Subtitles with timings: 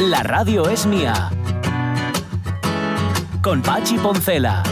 [0.00, 1.28] La radio es mía.
[3.42, 4.62] Con Pachi Poncela.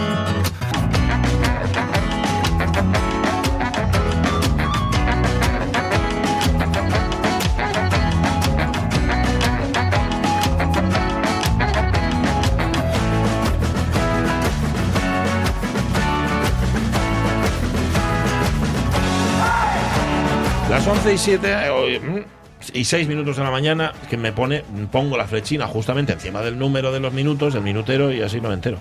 [20.70, 22.26] Las 11 y 7 eh,
[22.74, 24.62] y 6 minutos de la mañana que me pone,
[24.92, 28.52] pongo la flechina justamente encima del número de los minutos, el minutero y así me
[28.52, 28.78] entero.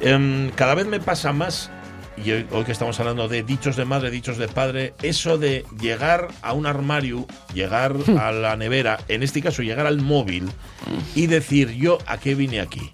[0.00, 1.70] Em, cada vez me pasa más,
[2.16, 5.64] y hoy, hoy que estamos hablando de dichos de madre, dichos de padre, eso de
[5.80, 10.48] llegar a un armario, llegar a la nevera, en este caso llegar al móvil
[11.14, 12.92] y decir yo a qué vine aquí.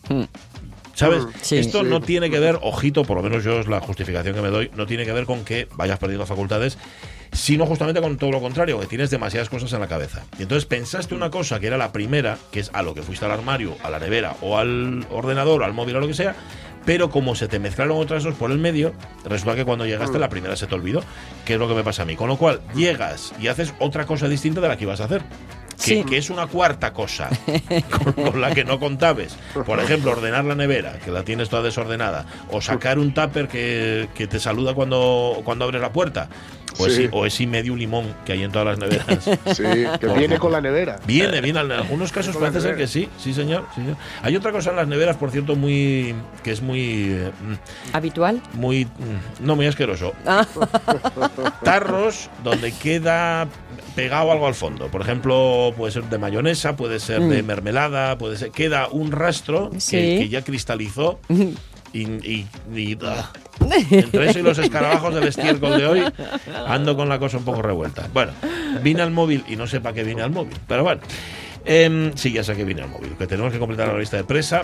[0.94, 1.24] ¿Sabes?
[1.40, 1.56] Sí.
[1.56, 1.86] Esto Sí.
[1.88, 4.70] no tiene que ver, ojito, por lo menos yo es la justificación que me doy,
[4.76, 6.76] no tiene que ver con que vayas perdiendo facultades,
[7.32, 10.22] sino justamente con todo lo contrario, que tienes demasiadas cosas en la cabeza.
[10.38, 13.24] Y entonces pensaste una cosa que era la primera, que es a lo que fuiste
[13.24, 16.34] al armario, a la nevera o al ordenador, al móvil o lo que sea,
[16.84, 18.92] pero como se te mezclaron otras dos por el medio,
[19.24, 21.02] resulta que cuando llegaste la primera se te olvidó,
[21.44, 22.16] que es lo que me pasa a mí.
[22.16, 25.22] Con lo cual, llegas y haces otra cosa distinta de la que ibas a hacer.
[25.22, 26.04] Que, Sí.
[26.04, 27.30] que es una cuarta cosa
[28.04, 29.36] con, con la que no contabas.
[29.64, 32.26] Por ejemplo, ordenar la nevera, que la tienes toda desordenada.
[32.50, 36.28] O sacar un tupper que, que te saluda cuando, cuando abres la puerta.
[36.78, 36.92] O, Sí.
[37.04, 39.24] ese, o ese medio limón que hay en todas las neveras.
[39.56, 39.64] Sí,
[40.00, 40.98] que viene con la nevera.
[41.06, 41.60] Viene, viene.
[41.60, 43.96] En algunos casos parece ser que sí, sí señor, sí, señor.
[44.22, 47.30] Hay otra cosa en las neveras, por cierto, muy que es muy eh,
[47.92, 48.40] ¿Habitual?
[48.54, 50.12] muy mm, no muy asqueroso.
[50.26, 50.46] Ah.
[51.64, 53.48] Tarros donde queda
[53.94, 54.88] pegado algo al fondo.
[54.88, 59.70] Por ejemplo, puede ser de mayonesa, puede ser de mermelada, puede ser queda un rastro
[59.70, 59.96] que- Sí.
[59.96, 61.18] que, ya cristalizó
[61.92, 63.30] y, y- y- ah.
[63.90, 66.04] entre eso y los escarabajos del estiércol de hoy
[66.66, 68.06] ando con la cosa un poco revuelta.
[68.12, 68.32] Bueno,
[68.82, 71.00] vine al móvil y no sé para qué vine al móvil, pero bueno.
[71.62, 74.24] Em, sí, ya sé que vine al móvil, que tenemos que completar la lista de
[74.24, 74.62] presa.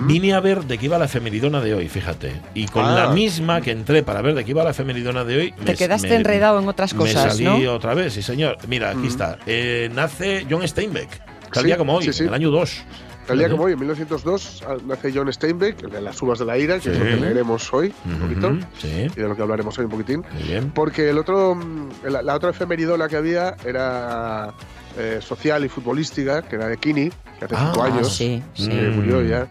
[0.00, 2.32] Vine a ver de qué iba la femenidona de hoy, fíjate.
[2.54, 2.94] Y con Ah.
[3.06, 5.52] la misma que entré para ver de qué iba la femenidona de hoy.
[5.64, 7.72] Te quedaste enredado en otras cosas, Me salí ¿no?
[7.72, 8.58] otra vez, sí, señor.
[8.66, 9.38] Mira, aquí está.
[9.46, 11.08] Eh, nace John Steinbeck.
[11.52, 12.22] Tal Sí, día como hoy, sí, sí.
[12.24, 12.82] en el año 2.
[13.28, 16.44] El día como hoy, en 1902, ah, nace John Steinbeck, el de las uvas de
[16.46, 19.42] la ira, que es lo que leeremos hoy un poquito, Sí, y de lo que
[19.42, 20.24] hablaremos hoy un poquitín.
[20.46, 20.70] bien.
[20.70, 24.54] Porque el otro, mm, la, la otra efemeridona que había era
[24.98, 28.68] eh, social y futbolística, que era de Kini, que hace Ah, cinco años, sí, sí.
[28.68, 29.46] que murió ya.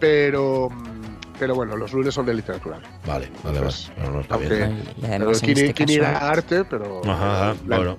[0.00, 2.78] Pero, mm, pero bueno, los lunes son de literatura.
[3.06, 3.60] Vale, vale, vale.
[3.60, 4.82] Pues, No, no, está aunque- bien.
[5.00, 7.02] Pero Kini, este Kini caso- era arte, pero.
[7.04, 7.98] Ajá, ajá, la- bueno.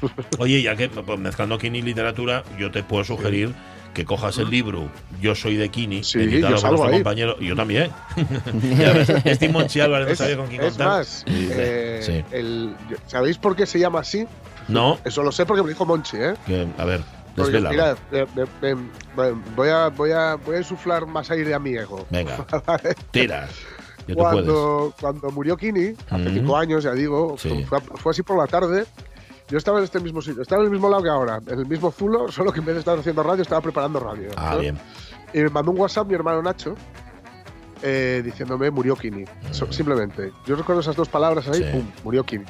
[0.38, 3.54] Oye, ya que pues, mezclando Kini y literatura, yo te puedo sugerir
[3.94, 4.88] que cojas el libro
[5.20, 6.92] Yo soy de Kini, Sí, yo salgo ahí.
[6.94, 7.90] compañero, yo también.
[9.34, 10.88] Steve Monchi Álvarez no sabía con quién es contar.
[10.88, 12.24] más, eh, sí.
[12.36, 14.26] el- ¿sabéis por qué se llama así?
[14.68, 16.34] No, Eso lo sé porque me dijo Monchi, ¿eh?
[16.46, 17.00] que, a ver,
[17.34, 18.26] Porque, mira, eh,
[18.62, 18.76] eh,
[19.16, 22.06] bueno, voy, a, voy, a, voy a insuflar más aire a mi ego.
[22.10, 22.44] Venga,
[23.10, 23.48] tira.
[24.06, 24.32] Tú puedes.
[24.32, 26.34] Cuando, cuando murió Kini, hace Mm.
[26.34, 27.64] cinco años, ya digo, Sí.
[27.68, 28.84] fue, fue así por la tarde.
[29.50, 31.66] Yo estaba en este mismo sitio, estaba en el mismo lado que ahora, en el
[31.66, 34.30] mismo zulo, solo que en vez de estar haciendo radio, estaba preparando radio.
[34.36, 34.60] Ah, ¿no?
[34.60, 34.78] bien.
[35.34, 36.74] Y me mandó un WhatsApp mi hermano Nacho
[37.82, 39.24] eh, diciéndome murió Kini.
[39.52, 40.32] So- simplemente.
[40.46, 41.64] Yo recuerdo esas dos palabras ahí, Mm.
[41.64, 41.70] Sí.
[41.72, 42.44] pum, murió Kini.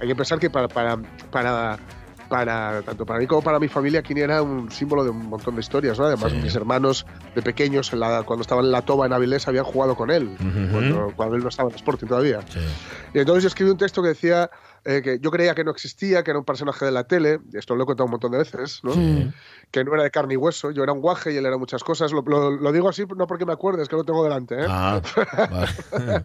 [0.00, 0.98] Hay que pensar que para, para,
[1.30, 1.78] para,
[2.28, 5.54] para tanto para mí como para mi familia, Kini era un símbolo de un montón
[5.54, 6.06] de historias, ¿no?
[6.06, 6.38] Además, Sí.
[6.42, 9.94] mis hermanos de pequeños, en la- cuando estaban en la toba en Avilés, habían jugado
[9.94, 10.72] con él, Ujú.
[10.72, 12.40] cuando, cuando él no estaba en Sporting todavía.
[12.48, 12.58] Sí.
[13.14, 14.50] Y entonces yo escribí un texto que decía
[14.84, 17.74] eh, que yo creía que no existía, que era un personaje de la tele, esto
[17.74, 18.94] lo he contado un montón de veces, ¿no?
[18.94, 19.32] Mm.
[19.70, 21.82] que no era de carne y hueso, yo era un guaje y él era muchas
[21.82, 22.12] cosas.
[22.12, 24.66] Lo, lo- lo digo así no porque me acuerde, es que lo tengo delante, ¿eh?
[24.68, 25.00] Ah,
[25.50, 26.24] vale.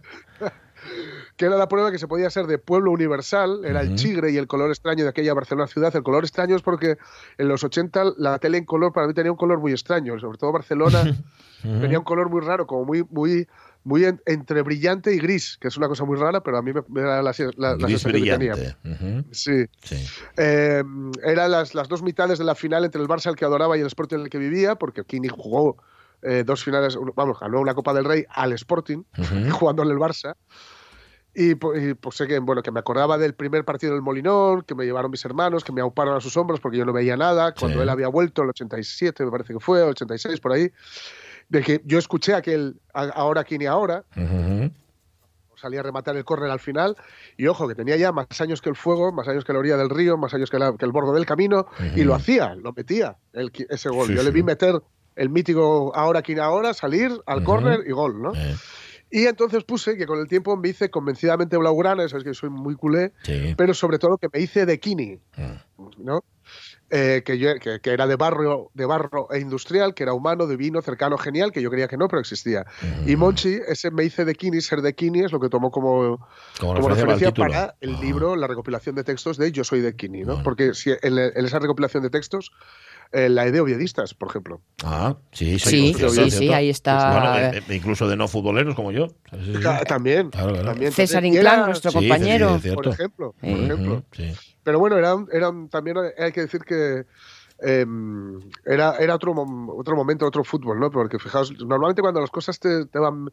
[1.36, 3.96] que era la prueba que se podía ser de pueblo universal, era el Ujú.
[3.96, 5.94] chigre y el color extraño de aquella Barcelona ciudad.
[5.96, 6.96] El color extraño es porque
[7.38, 10.38] en los 80 la tele en color para mí tenía un color muy extraño, sobre
[10.38, 11.04] todo Barcelona
[11.62, 13.46] tenía un color muy raro, como muy muy
[13.84, 16.72] muy en- entre brillante y gris, que es una cosa muy rara, pero a mí
[16.72, 18.36] me, me era la, la, la sensación que tenía.
[18.36, 18.76] brillante.
[18.84, 19.24] Ujú.
[19.32, 19.64] Sí.
[19.82, 19.96] Sí.
[20.36, 20.82] Eh,
[21.24, 23.80] eran las, las dos mitades de la final entre el Barça al que adoraba y
[23.80, 25.76] el Sporting el que vivía, porque Kini jugó
[26.22, 29.50] eh, dos finales, vamos, ganó una Copa del Rey al Sporting, Ujú.
[29.50, 30.34] jugando en el Barça.
[31.32, 31.54] Y, y,
[31.94, 35.12] pues sé que, bueno, que me acordaba del primer partido del Molinón, que me llevaron
[35.12, 37.82] mis hermanos, que me auparon a sus hombros porque yo no veía nada, cuando Sí.
[37.84, 40.72] él había vuelto, el 87 me parece que fue, el 86 por ahí,
[41.50, 44.70] de que yo escuché aquel ahora Kini ahora, Ujú.
[45.56, 46.96] salía a rematar el córner al final
[47.36, 49.76] y ojo que tenía ya más años que el fuego, más años que la orilla
[49.76, 52.72] del río, más años que, la- que el borde del camino y lo hacía, lo
[52.72, 54.06] metía el ese gol.
[54.08, 54.80] Sí, Yo le vi meter
[55.16, 57.44] el mítico ahora quien ahora salir al Ujú.
[57.46, 58.32] córner y gol, ¿no?
[58.34, 58.54] Eh,
[59.12, 62.48] Y entonces puse que con el tiempo me hice convencidamente blaugrana, eso es que soy
[62.48, 63.54] muy culé, sí.
[63.58, 65.88] pero sobre todo que me hice de Kini, Mm.
[65.98, 66.20] ¿no?
[66.90, 70.46] Eh, que, yo, que, que era de barrio, de barro e industrial, que era humano,
[70.46, 72.66] divino, cercano, genial, que yo creía que no, pero existía.
[73.06, 76.28] Y Monchi, ese me hice de Kini, ser de Kini, es lo que tomó como,
[76.58, 78.00] Como como referencia para el para el título.
[78.00, 78.04] Ah.
[78.04, 80.26] libro, la recopilación de textos de Yo soy de Kini, ¿no?
[80.26, 80.42] Bueno.
[80.42, 82.50] Porque si en, en esa recopilación de textos,
[83.12, 84.60] eh, la he de Oviedistas, por ejemplo.
[84.84, 85.94] Ah, sí, sí.
[85.94, 87.12] Sí, sí, sí, ahí está.
[87.12, 89.08] Bueno, de- de- incluso de no futboleros como yo.
[89.30, 89.60] Sí, sí, sí.
[89.60, 90.68] Ca- También, Claro, claro.
[90.70, 90.92] también.
[90.92, 92.60] César Inclán, nuestro compañero.
[92.74, 93.64] por ejemplo, por Eh.
[93.64, 94.04] ejemplo.
[94.62, 97.04] Pero bueno, era, un- era un- también hay que decir que
[97.62, 97.86] eh,
[98.64, 99.34] era, era otro,
[99.76, 100.90] otro momento, otro fútbol, ¿no?
[100.90, 103.30] Porque fijaos, normalmente cuando las cosas te, te van...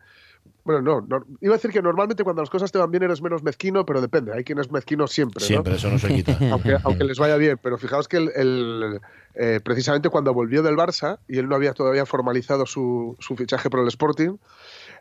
[0.63, 3.21] Bueno, no, no, iba a decir que normalmente cuando las cosas te van bien eres
[3.21, 5.47] menos mezquino, pero depende, hay quien es mezquino siempre, ¿no?
[5.47, 6.37] Siempre, eso no se quita.
[6.51, 9.01] Aunque, aunque les vaya bien, pero fijaos que el, el,
[9.35, 13.69] eh, precisamente cuando volvió del Barça y él no había todavía formalizado su, su fichaje
[13.69, 14.37] por el Sporting,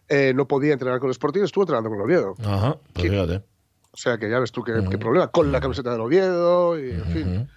[0.09, 2.35] eh, no podía entrenar con el Sporting, estuvo entrenando con el Oviedo.
[2.45, 3.43] Ajá, pues fíjate.
[3.91, 7.05] O sea que ya ves tú qué problema, con la camiseta del Oviedo y en
[7.07, 7.49] fin.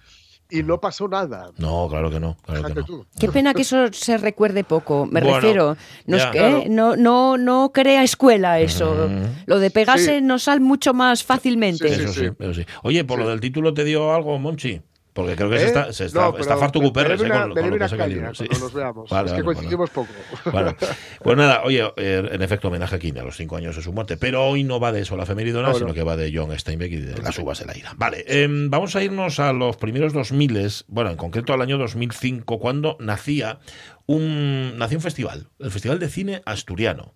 [0.50, 1.50] Y no pasó nada.
[1.58, 2.36] No, claro que no.
[2.44, 3.06] Claro que no.
[3.18, 5.06] Qué pena que eso se recuerde poco.
[5.06, 5.76] Me Bueno, refiero,
[6.06, 6.30] nos ya.
[6.30, 6.62] que- Claro.
[6.68, 9.08] no, no, no crea escuela eso.
[9.46, 10.24] Lo de pegarse Sí.
[10.24, 11.88] nos sale mucho más fácilmente.
[11.88, 12.26] Sí, sí, Eso sí, sí.
[12.38, 12.66] eso sí.
[12.82, 13.24] Oye, por Sí.
[13.24, 14.80] lo del título te dio algo, Monchi.
[15.20, 15.68] Porque creo que se ¿Eh?
[15.68, 18.34] está, se está, No, está pero farto una- con, con lo que saca el libro.
[18.34, 18.44] sí.
[18.60, 19.10] nos veamos.
[19.10, 20.08] Vale, es vale, que coincidimos poco.
[20.50, 20.74] Bueno,
[21.22, 23.92] pues nada, oye, eh, en efecto, homenaje a Kine a los cinco años de su
[23.92, 24.16] muerte.
[24.16, 25.94] Pero hoy no va de eso la femeridona, No, sino no.
[25.94, 27.92] que va de John Steinbeck y de las uvas de la ira.
[27.96, 30.50] Vale, em, vamos a irnos a los primeros 2000,
[30.88, 33.58] bueno, en concreto al año 2005, cuando nacía
[34.06, 37.14] un, nació un festival, el Festival de Cine Asturiano.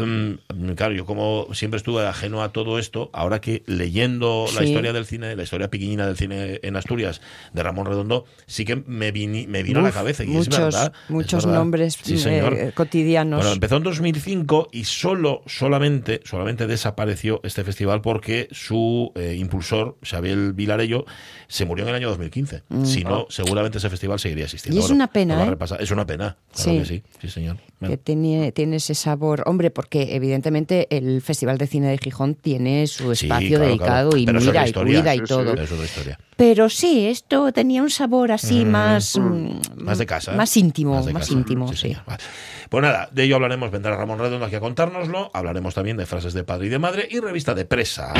[0.00, 4.92] Mm, claro, yo como siempre estuve ajeno a todo esto, ahora que leyendo la historia
[4.92, 7.20] del cine, la historia pequeñina del cine en Asturias
[7.52, 10.22] de Ramón Redondo, sí que me, vini- me vino a la cabeza.
[10.22, 10.92] Y muchos es verdad.
[11.04, 11.58] es muchos verdad.
[11.58, 13.38] nombres Sí, eh, cotidianos.
[13.40, 19.96] Bueno, empezó en 2005 y solo, solamente, solamente desapareció este festival porque su eh, impulsor,
[20.08, 21.06] Xavier Vilarello,
[21.48, 22.62] se murió en el año 2015.
[22.84, 24.80] Si no, seguramente ese festival seguiría existiendo.
[24.80, 24.82] Mm.
[24.82, 25.56] Y es una pena, ¿eh?
[25.80, 26.78] Es una pena, claro Sí.
[26.78, 27.56] que sí, sí, señor.
[27.84, 29.42] que tiene, tiene ese sabor.
[29.46, 34.10] Hombre, porque evidentemente el Festival de Cine de Gijón tiene su Sí, espacio claro, dedicado
[34.10, 34.16] claro.
[34.16, 35.28] y Pero mira y cuida y Sí, sí.
[35.28, 35.54] todo.
[35.54, 36.18] Es otra historia.
[36.36, 39.20] Pero sí, esto tenía un sabor así Mm, más, mm.
[39.22, 40.32] mm, Más de casa.
[40.32, 40.36] ¿eh?
[40.36, 41.32] Más íntimo, más, casa.
[41.32, 41.76] íntimo, sí.
[41.78, 42.02] señor.
[42.06, 42.22] Vale.
[42.68, 43.70] Pues nada, de ello hablaremos.
[43.70, 45.30] Vendrá Ramón Redondo aquí a contárnoslo.
[45.32, 48.12] Hablaremos también de frases de padre y de madre y revista de presa.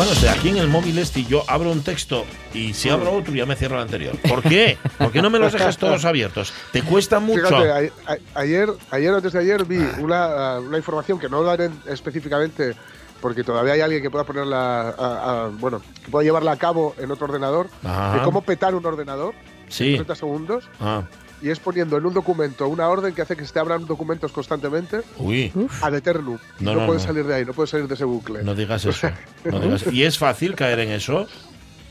[0.00, 2.24] Bueno, o sea, aquí en el móvil este yo abro un texto
[2.54, 4.16] y si abro otro ya me cierro el anterior.
[4.26, 4.78] ¿Por qué?
[4.96, 6.54] ¿Por qué no me los dejas todos abiertos?
[6.72, 7.46] ¿Te cuesta mucho?
[7.46, 7.70] Fíjate,
[8.06, 9.98] a- a- ayer, ayer o antes de ayer vi Ah.
[10.00, 12.74] una, una información que no daré específicamente
[13.20, 16.94] porque todavía hay alguien que pueda ponerla, a- a- bueno, que pueda llevarla a cabo
[16.98, 18.14] en otro ordenador, Ajá.
[18.14, 19.34] de cómo petar un ordenador
[19.68, 19.90] Sí.
[19.90, 21.02] en 30 segundos Ah,
[21.42, 24.30] y es poniendo en un documento una orden que hace que se te abran documentos
[24.32, 25.52] constantemente uy.
[25.82, 26.38] ad eternum.
[26.58, 27.08] No, no, no, puedes no.
[27.08, 28.42] salir de ahí, no puedes salir de ese bucle.
[28.42, 29.08] No digas eso.
[29.44, 31.26] no digas- ¿Y es fácil caer en eso?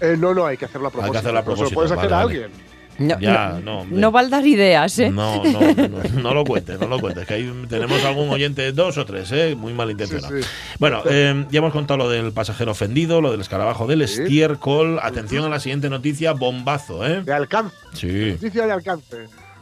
[0.02, 1.20] Eh, no, no, hay que hacerlo a Hay que propósito.
[1.20, 2.44] hacerlo a O sea, propósito, puedes hacer a vale.
[2.44, 2.69] alguien.
[3.00, 5.10] No, Ya, no, no, no va a dar ideas, ¿eh?
[5.10, 8.98] No, no, no, no lo cuentes, no lo cuentes, que ahí tenemos algún oyente, dos
[8.98, 9.56] o tres, ¿eh?
[9.56, 10.36] muy malintencionado.
[10.36, 10.50] Sí, sí.
[10.80, 14.22] Bueno, eh, ya hemos contado lo del pasajero ofendido, lo del escarabajo del Sí.
[14.24, 15.00] estiércol.
[15.02, 17.24] Atención a la siguiente noticia, bombazo, ¿eh?
[17.24, 17.76] De alcance.
[17.94, 18.32] Sí.
[18.34, 19.18] Noticia de alcance.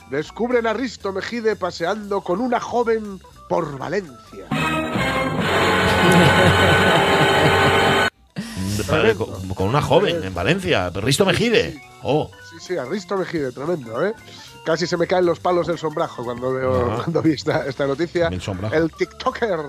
[0.09, 3.19] Descubren a Risto Mejide paseando con una joven
[3.49, 4.45] por Valencia.
[9.15, 11.81] Con, con una joven en Valencia, Risto Mejide.
[12.03, 14.13] Oh, Sí, sí, a Risto Mejide, tremendo, ¿eh?
[14.65, 16.95] Casi se me caen los palos del sombrajo cuando, veo, Ajá.
[17.03, 18.29] cuando vi esta, esta noticia.
[18.73, 19.59] El TikToker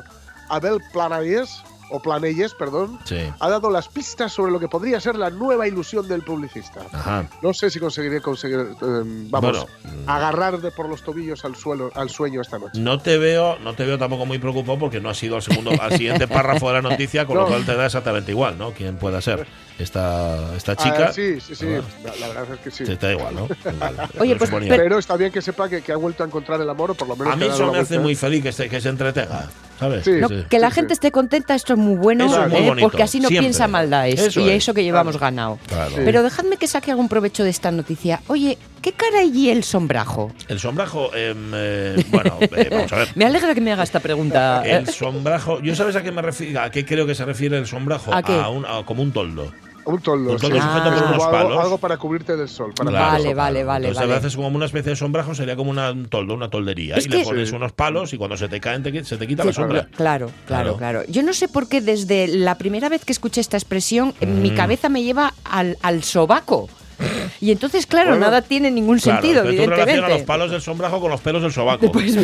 [0.49, 3.18] Abel Planayes, o Planelles, perdón, sí.
[3.38, 6.80] ha dado las pistas sobre lo que podría ser la nueva ilusión del publicista.
[6.92, 7.28] Ajá.
[7.42, 9.66] No sé si conseguiré conseguir, eh, vamos, Bueno,
[10.04, 10.09] mm.
[10.09, 12.78] agarrar de por los tobillos al suelo, al sueño esta noche.
[12.80, 15.71] No te veo, no te veo tampoco muy preocupado porque no ha sido al segundo,
[15.80, 17.49] al siguiente párrafo de la noticia, con lo No.
[17.49, 18.73] cual te da exactamente igual, ¿no?
[18.73, 19.47] Quién pueda ser
[19.79, 21.13] esta, esta Ah, chica.
[21.13, 21.83] sí, sí, sí, Ah.
[22.05, 22.85] la, la verdad es que sí.
[22.85, 23.49] Te da igual, ¿no?
[23.79, 26.27] Vale, Oye, pero pues, pero- Pero está bien que sepa que, que ha vuelto a
[26.27, 28.53] encontrar el amor, o por lo menos a mí eso me hace muy feliz que
[28.53, 30.05] se, que se entretenga, ¿sabes?
[30.05, 30.13] Sí.
[30.21, 30.45] No, Sí.
[30.49, 30.95] que la sí, gente sí.
[30.95, 32.77] esté contenta, esto es muy bueno, Eso es muy ¿eh?
[32.81, 33.47] porque así no siempre.
[33.49, 34.21] piensa maldades.
[34.21, 34.57] Eso y es.
[34.65, 35.59] eso que llevamos ganado.
[35.69, 35.91] Claro.
[35.91, 36.03] Sí.
[36.05, 38.21] Pero dejadme que saque algún provecho de esta noticia.
[38.27, 40.33] Oye, ¿qué cara allí el sombrajo?
[40.49, 43.09] El sombrajo, em, eh, bueno, eh, vamos a ver.
[43.15, 44.63] Me alegra que me haga esta pregunta.
[44.65, 46.61] El sombrajo, ¿yo sabes a qué me refiero?
[46.63, 48.13] ¿A qué creo que se refiere el sombrajo?
[48.13, 48.33] ¿A qué?
[48.33, 49.53] un, a- como un toldo.
[49.88, 50.33] Un toldo.
[50.33, 50.62] Un toldo sí.
[50.62, 51.59] sujeto por Como unos algo, palos.
[51.64, 52.73] algo para cubrirte del sol.
[52.76, 53.12] Para Claro.
[53.12, 54.12] Vale, vale, vale, Entonces vale.
[54.12, 56.97] a veces como una especie de sombrajo sería como una, un toldo, una toldería.
[56.97, 57.54] Es y que- le pones Sí.
[57.57, 59.87] unos palos y cuando se te caen te se te quita Sí, la sombra.
[59.97, 60.75] Claro, Claro.
[60.75, 61.02] claro, claro.
[61.09, 64.50] Yo no sé por qué desde la primera vez que escuché esta expresión, en mi
[64.50, 64.57] Mm.
[64.57, 66.68] cabeza me lleva al, al sobaco.
[67.40, 70.26] Y entonces, claro, Bueno, nada tiene ningún Claro, sentido, que tú relacionas los evidentemente.
[70.26, 71.93] palos del sombrajo con los pelos del sobaco.
[71.99, 72.17] Pues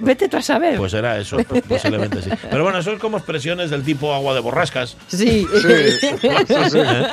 [0.00, 0.76] vete tú a saber.
[0.76, 2.30] Pues era eso, posiblemente sí.
[2.50, 5.46] Pero bueno, eso es como expresiones del tipo agua de borrascas, sí.
[5.52, 7.06] ¿eh?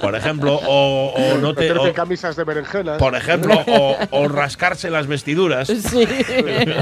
[0.00, 2.96] por ejemplo, o, o no te, o- camisas de berenjena.
[2.98, 5.68] por ejemplo, o, o rascarse las vestiduras.
[5.68, 6.06] Sí.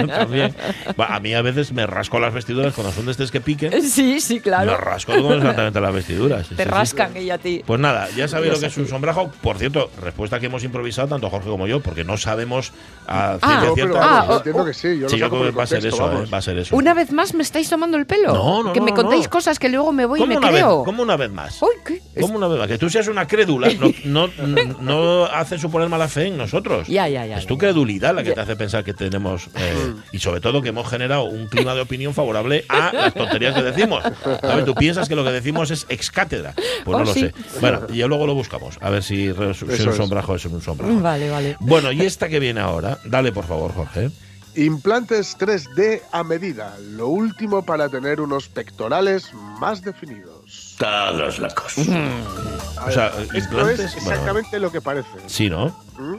[0.09, 0.55] También.
[0.99, 3.83] A mí a veces me rasco las vestiduras cuando son de estos que piquen.
[3.83, 4.77] sí, sí, Me claro.
[4.77, 6.49] rasco exactamente las vestiduras.
[6.49, 6.65] Te sí, sí.
[6.65, 7.63] rascan ella a ti.
[7.67, 9.31] Pues nada, ya sabéis lo que es un sombrajo.
[9.43, 9.64] Por cierto,
[10.01, 12.73] respuesta que hemos improvisado tanto Jorge como yo, porque no sabemos
[13.07, 14.21] a Ah, ciencia No, pero cierta.
[14.21, 14.99] Ah, entiendo que sí.
[14.99, 16.27] Yo Sí, lo yo saco creo por que el va a ser contexto, eso, ¿eh?
[16.33, 16.77] va a ser eso.
[16.77, 18.33] Una vez más me estáis tomando el pelo.
[18.35, 19.05] No, no, que me no.
[19.31, 20.85] cosas que luego me voy y ¿Cómo me una, vez, creo.
[20.85, 21.61] ¿Cómo una vez más?
[21.63, 22.01] Uy, ¿qué?
[22.21, 22.69] ¿Cómo una vez más?
[22.69, 23.69] Que tú seas una crédula
[24.05, 26.87] no, no, no, no hace suponer mala fe en nosotros.
[26.89, 28.35] Ya, ya, ya, Es tu credulidad la que Ya.
[28.37, 29.49] te hace pensar que tenemos.
[29.57, 33.55] eh, y sobre todo que hemos generado un clima de opinión favorable a las tonterías
[33.55, 34.03] que decimos.
[34.41, 34.65] ¿Sabes?
[34.65, 36.55] Tú piensas que lo que decimos es ex cátedra.
[36.85, 37.21] Pues Oh, no lo sí.
[37.21, 37.35] sé.
[37.61, 38.77] Bueno, y ya luego lo buscamos.
[38.81, 39.33] A ver si,
[39.63, 39.97] Eso un es.
[39.97, 41.01] sombrajo es un sombrajo.
[41.01, 41.57] Vale, vale.
[41.61, 44.11] Bueno, y esta que viene ahora, dale por favor, Jorge.
[44.57, 46.77] Implantes 3D a medida.
[46.81, 50.77] Lo último para tener unos pectorales más definidos.
[50.79, 51.75] Todos locos.
[51.79, 53.83] O sea, Esto es bueno.
[53.83, 55.09] exactamente lo que parece.
[55.27, 55.69] Sí, ¿no?
[55.99, 56.15] ¿Mm?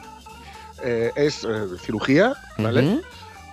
[0.83, 1.47] Eh, es eh,
[1.81, 2.99] cirugía, ¿vale?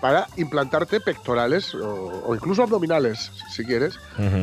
[0.01, 3.95] Para implantarte pectorales o, o incluso abdominales, si quieres,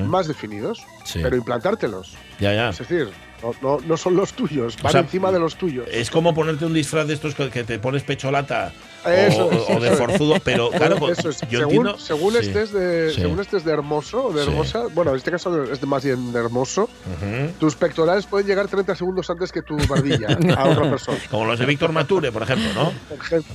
[0.05, 0.79] más definidos.
[1.03, 1.19] Sí.
[1.22, 2.13] Pero implantártelos.
[2.39, 2.69] Ya, ya.
[2.69, 3.10] Es decir,
[3.43, 5.88] no, no- no son los tuyos, van sea, encima de los tuyos.
[5.91, 8.72] Es como ponerte un disfraz de estos que te pones pecholata
[9.05, 9.98] o, Eso es, o- o de eso es.
[10.00, 11.41] forzudo, pero claro, pues, Eso es.
[11.50, 11.98] yo según, entiendo.
[11.98, 12.39] según, Sí.
[12.39, 13.22] estés de, Sí.
[13.22, 14.50] según estés de hermoso o de Sí.
[14.50, 17.51] hermosa, bueno, en este caso es de más bien de hermoso, Ujú.
[17.60, 20.27] tus pectorales pueden llegar 30 segundos antes que tu barbilla
[20.58, 21.17] a otra persona.
[21.31, 22.91] Como los de Víctor Mature, por ejemplo, ¿no?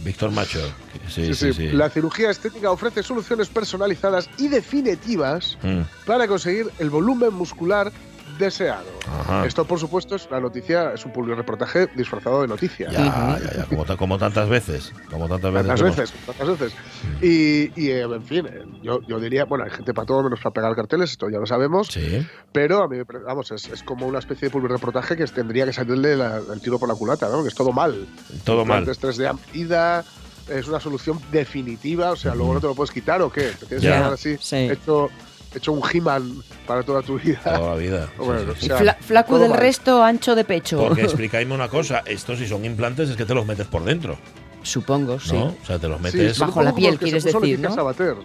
[0.03, 0.61] Víctor Macho.
[1.09, 1.35] Sí.
[1.35, 1.53] sí.
[1.73, 5.83] La cirugía estética ofrece soluciones personalizadas y definitivas Mm.
[6.07, 7.93] para conseguir el volumen muscular
[8.39, 8.85] deseado.
[9.21, 9.47] Ajá.
[9.47, 12.91] Esto, por supuesto, es una noticia, es un public reportaje disfrazado de noticia.
[12.91, 14.93] Ya, ya, ya, como, como tantas veces.
[15.11, 15.67] Como tantas veces.
[15.69, 16.75] Tantas hemos- veces, tantas veces.
[17.23, 20.41] Y, y, eh, en fin, eh, yo, yo diría, bueno, hay gente para todo menos
[20.41, 22.27] para pegar carteles, esto ya lo sabemos, Sí.
[22.53, 25.73] pero a mí, vamos, es, es como una especie de public reportaje que tendría que
[25.73, 27.43] salirle la- el tiro por la culata, ¿no?
[27.43, 28.07] Que es todo mal.
[28.45, 28.81] Todo mal.
[28.81, 30.05] Implantes 3D a medida,
[30.49, 33.67] es una solución definitiva, o sea, luego no te lo puedes quitar o qué, te
[33.67, 34.57] tienes que así, Sí.
[34.71, 35.09] hecho,
[35.55, 37.41] hecho un He-Man para toda tu vida.
[37.43, 38.07] Toda la vida.
[38.07, 38.65] Sí, Bueno, sí, sí.
[38.67, 39.59] o sea, Fla- flaco del mal.
[39.61, 40.79] resto, ancho de pecho.
[40.79, 44.17] Porque explicadme una cosa, estos si son implantes es que te los metes por dentro,
[44.63, 45.33] Supongo, sí.
[45.35, 45.47] ¿no?
[45.63, 46.41] O sea, te los Sí, metes.
[46.41, 47.75] un Bajo la piel, como los que quieres se puso decir, Leticia ¿no?
[47.75, 48.17] Sabater,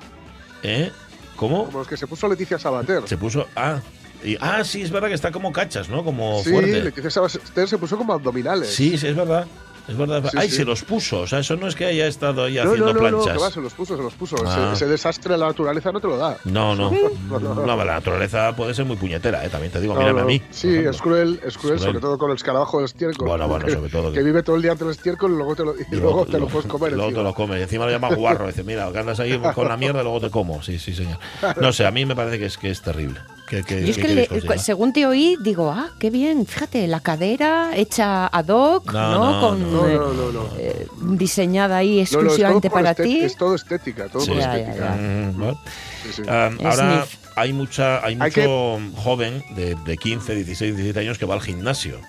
[0.63, 0.91] ¿Eh?
[1.35, 1.65] ¿Cómo?
[1.65, 3.03] como los que se puso Leticia Sabater.
[3.07, 3.47] Se puso.
[3.55, 3.79] Ah.
[4.23, 6.03] Y, ah, sí, es verdad que está como cachas, ¿no?
[6.03, 6.81] Como Sí, fuerte.
[6.83, 8.69] Leticia Sabater se puso como abdominales.
[8.73, 9.45] Sí, sí, es verdad.
[9.89, 10.23] Es verdad.
[10.29, 10.57] Sí, Ay, sí.
[10.57, 11.21] se los puso.
[11.21, 13.41] O sea, eso no es que haya estado ahí No, haciendo no, no, no, planchas.
[13.43, 14.35] va, se los puso, se los puso.
[14.45, 14.71] Ah.
[14.73, 16.37] Ese, ese desastre de la naturaleza no te lo da.
[16.45, 16.91] No, no.
[16.91, 17.65] No, no, no.
[17.65, 19.49] No, la naturaleza puede ser muy puñetera, ¿eh?
[19.49, 20.25] también te digo, No, mírame no.
[20.25, 20.41] a mí.
[20.51, 23.27] Sí, es cruel, es cruel, sobre todo con el escarabajo del estiércol.
[23.27, 25.35] Bueno, bueno, que, sobre todo que- Que vive todo el día ante el estiércol y
[25.35, 26.91] luego te lo, y luego te lo, puedes comer.
[26.93, 27.23] Luego te encima.
[27.29, 27.61] lo comes.
[27.61, 28.47] Encima lo llamas guarro.
[28.47, 30.61] Dice, mira, que andas ahí con la mierda y luego te como.
[30.61, 31.17] Sí, sí, señor.
[31.59, 33.19] No sé, a mí me parece que es, que es terrible.
[33.49, 34.57] ¿Qué, qué, Yo es qué que le- diga?
[34.59, 39.31] según te oí, digo, ah, qué bien, fíjate, la cadera hecha ad hoc, No, ¿no?
[39.31, 40.49] no, Con, No, eh, no, no, no.
[40.57, 43.21] eh, diseñada ahí No, no, es todo exclusivamente para ti.
[43.21, 44.27] Es todo estética, todo Sí.
[44.31, 44.95] por Ya, ya, estética.
[44.97, 45.31] ya.
[45.35, 45.57] ¿vale?
[46.03, 46.21] Sí, sí.
[46.63, 51.33] Ahora hay mucha hay Hay mucho joven de, de 15, 16, 17 años que va
[51.33, 51.99] al gimnasio.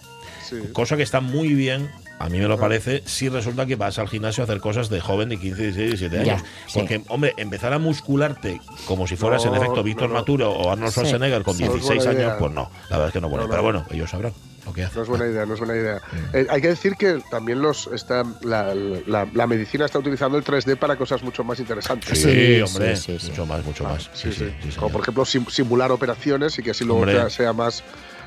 [0.47, 0.57] Sí.
[0.75, 4.09] Cosa que está muy bien, a mí me lo parece, si resulta que vas al
[4.09, 6.47] gimnasio a hacer cosas de joven de 15, 16, 17 Ya, años.
[6.69, 6.79] sí.
[6.79, 10.21] Porque, hombre, empezar a muscularte como si fueras en efecto Víctor no, no.
[10.21, 11.01] Maturo o Arnold Sí.
[11.01, 12.39] Schwarzenegger con No es 16 buena años, idea.
[12.39, 13.49] pues no, la verdad es que no no.
[13.49, 14.33] Pero bueno, ellos sabrán
[14.67, 14.97] lo que hacen.
[14.97, 15.97] No es buena idea, no es buena idea.
[15.97, 16.37] Mm.
[16.37, 20.45] Eh, hay que decir que también los está, la, la- la medicina está utilizando el
[20.45, 22.19] 3D para cosas mucho más interesantes.
[22.19, 23.31] Sí, Sí, hombre, sí, sí, sí.
[23.31, 24.11] mucho más, mucho más.
[24.13, 24.33] Sí, sí.
[24.33, 24.93] sí, Como señor.
[24.93, 27.83] por ejemplo sim- simular operaciones y que así luego sea más,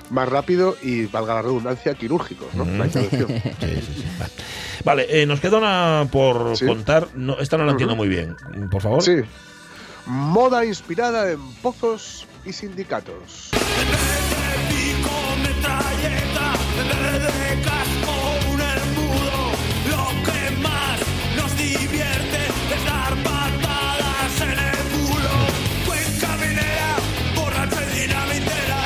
[0.09, 2.65] más rápido y valga la redundancia quirúrgicos, ¿no?
[2.65, 2.77] Mm.
[2.77, 3.27] La intervención.
[3.59, 4.05] Sí, sí, sí.
[4.19, 4.31] Vale,
[4.83, 6.65] Vale, eh, nos queda una por Sí.
[6.65, 7.07] contar.
[7.15, 8.35] No, esta no la entiendo muy bien.
[8.69, 9.01] Por favor.
[9.01, 9.21] Sí.
[10.05, 13.51] Moda inspirada en pozos y sindicatos.
[19.89, 20.99] Lo que más
[21.37, 22.39] nos divierte
[22.75, 25.35] es dar patadas en el culo.
[25.85, 26.95] Cuenca minera,
[27.35, 28.79] borracho y dinamitera.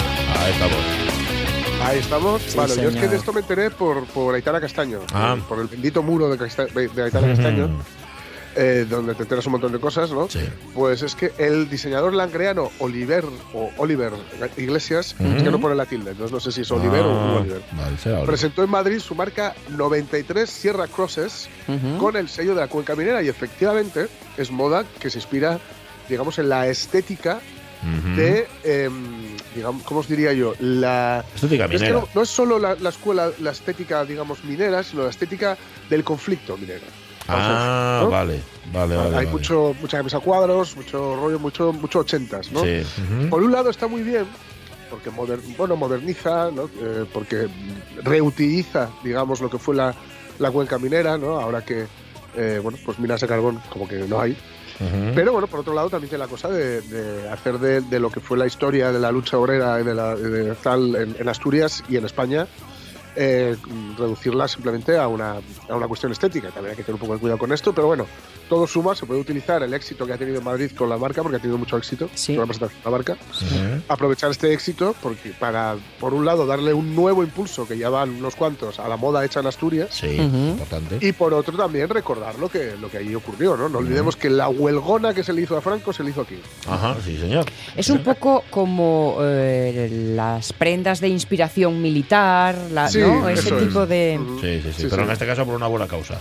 [0.43, 0.86] Ahí estamos.
[1.87, 2.41] Ahí estamos.
[2.41, 5.37] Sí, bueno, yo es que de esto me enteré por, por Aitana Castaño, Ah.
[5.47, 7.69] por el bendito muro de, Casta- de Aitana Castaño,
[8.57, 10.27] eh, donde te enteras un montón de cosas, ¿no?
[10.29, 10.41] Sí.
[10.73, 14.11] Pues es que el diseñador langreano Oliver o Oliver
[14.57, 17.37] Iglesias, es que no pone la tilde, entonces no sé si es Oliver o Ah,
[17.39, 17.61] Oliver.
[17.71, 18.27] Vale, será Oliver.
[18.27, 21.47] Presentó en Madrid su marca 93 Sierra Crosses
[21.99, 25.57] con el sello de la cuenca minera y efectivamente es moda que se inspira,
[26.09, 27.39] digamos, en la estética
[28.15, 30.53] De, em, digamos, ¿cómo os diría yo?
[30.59, 31.99] La Estética es que minera.
[31.99, 35.57] no, no es solo la, la escuela, la estética, digamos, minera, sino la estética
[35.89, 36.85] del conflicto minero.
[37.27, 38.09] Ah, ¿no?
[38.09, 38.41] vale,
[38.73, 39.07] vale, vale.
[39.09, 39.27] Hay vale.
[39.27, 42.63] mucho, mucha camisa cuadros, mucho rollo, mucho, mucho ochentas, ¿no?
[42.63, 42.81] Sí.
[43.29, 44.25] Por un lado está muy bien,
[44.89, 46.69] porque moder- bueno, moderniza, ¿no?
[46.81, 47.47] Eh, porque
[48.03, 49.93] reutiliza, digamos, lo que fue la,
[50.39, 51.39] la cuenca minera, ¿no?
[51.39, 51.85] Ahora que,
[52.35, 54.35] eh, bueno, pues minas de carbón como que no hay.
[54.79, 58.37] Pero bueno, por otro lado también tiene la cosa de, hacer de, lo que fue
[58.37, 62.47] la historia de la lucha obrera en, en Asturias y en España,
[63.17, 63.55] eh,
[63.97, 65.35] reducirla simplemente a una,
[65.69, 66.49] a una cuestión estética.
[66.49, 68.05] También hay que tener un poco de cuidado con esto, pero bueno,
[68.47, 71.37] todo suma, se puede utilizar el éxito que ha tenido Madrid con la marca, porque
[71.37, 72.33] ha tenido mucho éxito Sí.
[72.35, 73.17] con la presentación de la marca,
[73.87, 78.09] aprovechar este éxito porque para, por un lado, darle un nuevo impulso, que ya van
[78.11, 80.97] unos cuantos, a la moda hecha en Asturias, Sí, importante.
[81.01, 83.67] y por otro también recordar lo que, lo que allí ocurrió, ¿no?
[83.69, 86.39] No olvidemos que la huelgona que se le hizo a Franco se le hizo aquí.
[86.67, 87.45] Ajá, sí, señor.
[87.75, 93.06] Es un poco como eh, las prendas de inspiración militar, la- Sí, ¿no?
[93.29, 93.67] Ese eso es.
[93.67, 94.19] tipo de...
[94.41, 95.07] Sí, sí, sí, Sí, pero sí.
[95.07, 96.19] en este caso por una buena causa.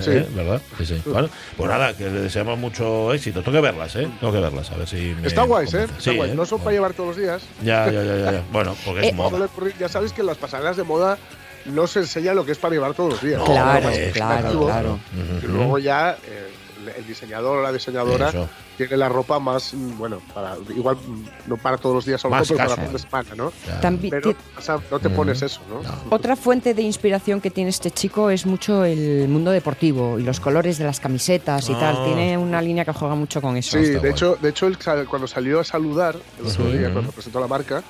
[0.00, 0.10] Sí.
[0.10, 0.26] ¿Eh?
[0.34, 0.60] ¿Verdad?
[0.76, 1.02] Sí, sí.
[1.06, 3.40] Bueno, pues nada, que le deseamos mucho éxito.
[3.42, 4.06] Tengo que verlas, ¿eh?
[4.20, 5.84] Tengo que verlas, a ver si me Está guays, ¿eh?
[5.84, 6.30] Está Sí, guay.
[6.32, 6.34] ¿eh?
[6.34, 7.42] No son para llevar todos los días.
[7.64, 8.42] Ya, ya, ya, ya, ya.
[8.52, 9.48] Bueno, porque es Eh, moda.
[9.80, 11.16] Ya sabéis que en las pasarelas de moda
[11.64, 13.42] no se enseña lo que es para llevar todos los días.
[13.42, 14.98] Claro, pues, claro, claro.
[15.42, 16.48] Y luego ya eh,
[16.88, 18.48] el diseñador o la diseñadora Eso.
[18.76, 22.28] tiene la ropa más, mm, bueno, para, igual mm, no para todos los días a
[22.28, 23.52] lo Más mejor, pero para fin de semana, ¿no?
[23.80, 25.82] También Pero ti- o sea, no te pones eso, ¿no?
[25.82, 25.94] No.
[26.10, 30.40] Otra fuente de inspiración que tiene este chico es mucho el mundo deportivo y los
[30.40, 31.80] colores de las camisetas y Ah.
[31.80, 32.04] tal.
[32.04, 33.72] Tiene una línea que juega mucho con eso.
[33.78, 34.10] Sí, está de guay.
[34.12, 34.78] hecho, de hecho él
[35.08, 36.78] cuando salió a saludar, el otro Sí.
[36.78, 37.82] día, cuando presentó la marca,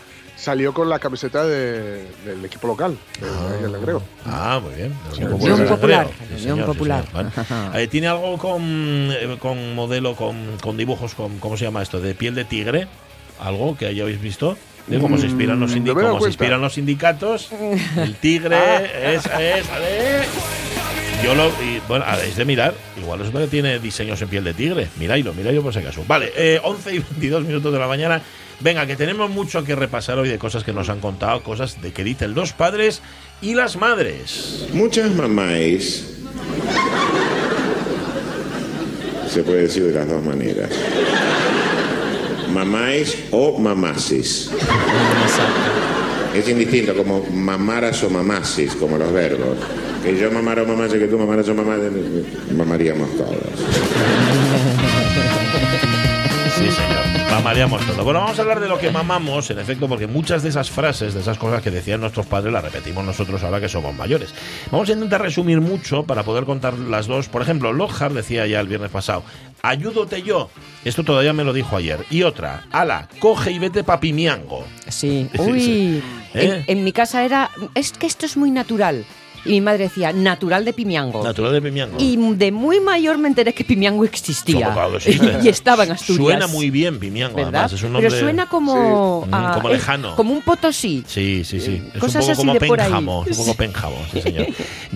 [0.47, 3.99] salió con la camiseta de- del equipo local, de, del.
[4.25, 4.95] Ah, muy bien.
[5.13, 7.05] Unión Popular, Unión señor, sí, Popular.
[7.11, 7.33] señor.
[7.49, 7.73] Bueno.
[7.75, 12.01] Eh, ¿Tiene algo con, eh, con modelo, con, con dibujos, con, ¿cómo se llama esto?
[12.01, 12.87] ¿De piel de tigre?
[13.41, 14.57] ¿Algo que hayáis visto?
[14.87, 17.51] ¿De cómo se inspiran los, Mm, sindi- cómo se inspiran los sindicatos?
[17.97, 19.13] El tigre, Ah.
[19.13, 20.23] esa es, eh.
[21.25, 21.47] Yo lo.
[21.49, 22.75] Y, bueno, habéis de mirar.
[23.01, 24.87] Igual resulta que tiene diseños en piel de tigre.
[24.99, 26.05] Miradlo, miradlo por si acaso.
[26.07, 28.21] Vale, eh, 11 y 22 minutos de la mañana.
[28.61, 31.93] Venga, que tenemos mucho que repasar hoy de cosas que nos han contado, cosas de
[31.93, 33.03] que dicen los padres
[33.43, 34.67] y las madres.
[34.73, 36.05] Muchas mamás,
[39.29, 40.71] se puede decir de las dos maneras,
[42.57, 44.51] mamás o mamasis.
[46.35, 49.59] Es indistinto como mamaras o mamasis, como los verbos.
[50.03, 51.93] Que yo mamara o mamase, que tú mamaras o mamases,
[52.57, 53.53] mamaríamos todos.
[56.57, 57.16] Sí, señor.
[57.31, 58.05] Mamaríamos todo.
[58.05, 61.13] Bueno, vamos a hablar de lo que mamamos, en efecto, porque muchas de esas frases,
[61.15, 64.33] de esas cosas que decían nuestros padres, las repetimos nosotros ahora que somos mayores.
[64.71, 67.29] Vamos a intentar resumir mucho para poder contar las dos.
[67.29, 69.23] Por ejemplo, Lockhart decía ya el viernes pasado,
[69.63, 70.51] ayúdote yo.
[70.85, 72.07] Esto todavía me lo dijo ayer.
[72.11, 74.65] Y otra, ala, coge y vete pa' Pimiango.
[74.89, 75.29] Sí.
[75.35, 75.61] Sí, Uy.
[75.61, 76.03] sí.
[76.35, 76.65] ¿Eh?
[76.69, 77.51] En, en mi casa era.
[77.75, 79.05] Es que esto es muy natural.
[79.47, 81.23] Y mi madre decía, natural de Pimiango.
[81.25, 81.97] Natural de Pimiango.
[81.99, 84.73] Y de muy mayor me enteré que Pimiango existía.
[84.73, 84.99] Claro
[85.43, 86.25] y estaba en Asturias.
[86.25, 87.55] Suena muy bien Pimiango, ¿verdad?
[87.55, 87.73] además.
[87.73, 88.11] Es un nombre...
[88.11, 89.23] Pero suena como.
[89.25, 89.31] Sí.
[89.33, 90.17] a- Mm, como es lejano.
[90.17, 91.05] Como un potosí.
[91.07, 91.83] Sí, sí, sí.
[91.95, 92.87] Es Cosas un poco así como de por ahí.
[92.87, 93.25] Pénjamo.
[93.29, 94.47] Es un poco Pénjamo, sí, señor.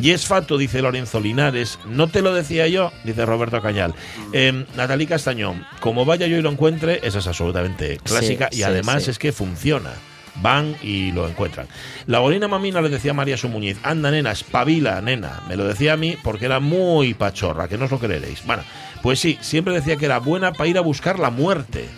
[0.00, 1.78] Y es fato, dice Lorenzo Linares.
[1.86, 3.94] No te lo decía yo, dice Roberto Cañal.
[4.32, 8.62] Eh, Natalí Castañón, como vaya yo y lo encuentre, esa es absolutamente clásica y sí,
[8.62, 9.10] además sí.
[9.10, 9.92] es que funciona.
[10.36, 11.66] Van y lo encuentran.
[12.06, 15.42] La bolina mamina le decía a María Sumuñiz, anda nena, espabila, nena.
[15.48, 18.44] Me lo decía a mí porque era muy pachorra, que no os lo creeréis.
[18.46, 18.62] Bueno,
[19.02, 21.88] pues sí, siempre decía que era buena para ir a buscar la muerte.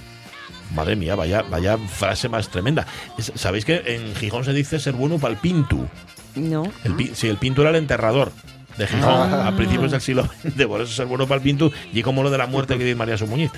[0.74, 2.86] Madre mía, vaya, vaya frase más tremenda.
[3.18, 5.86] ¿Sabéis que en Gijón se dice ser bueno para el pintu?
[6.34, 6.72] No.
[6.84, 8.32] El, sí, el pintu era el enterrador
[8.76, 12.02] de Gijón a principios del siglo XX, por eso ser bueno para el pintu y
[12.02, 13.50] como lo de la muerte que dice María Sumuñiz.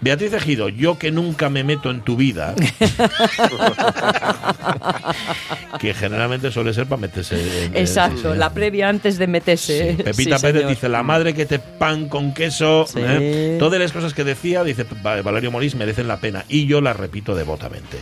[0.00, 2.54] Beatriz Ejido, yo que nunca me meto en tu vida,
[5.80, 7.76] que generalmente suele ser para meterse en...
[7.76, 9.96] Exacto, la previa antes de meterse.
[9.96, 10.70] Sí, Pepita Sí, Pérez señor.
[10.70, 12.86] dice, la madre que te pan con queso.
[12.86, 12.98] Sí.
[13.02, 13.56] ¿eh?
[13.58, 16.44] Todas las cosas que decía, dice Va- Valerio Morís, merecen la pena.
[16.48, 17.98] Y yo las repito devotamente.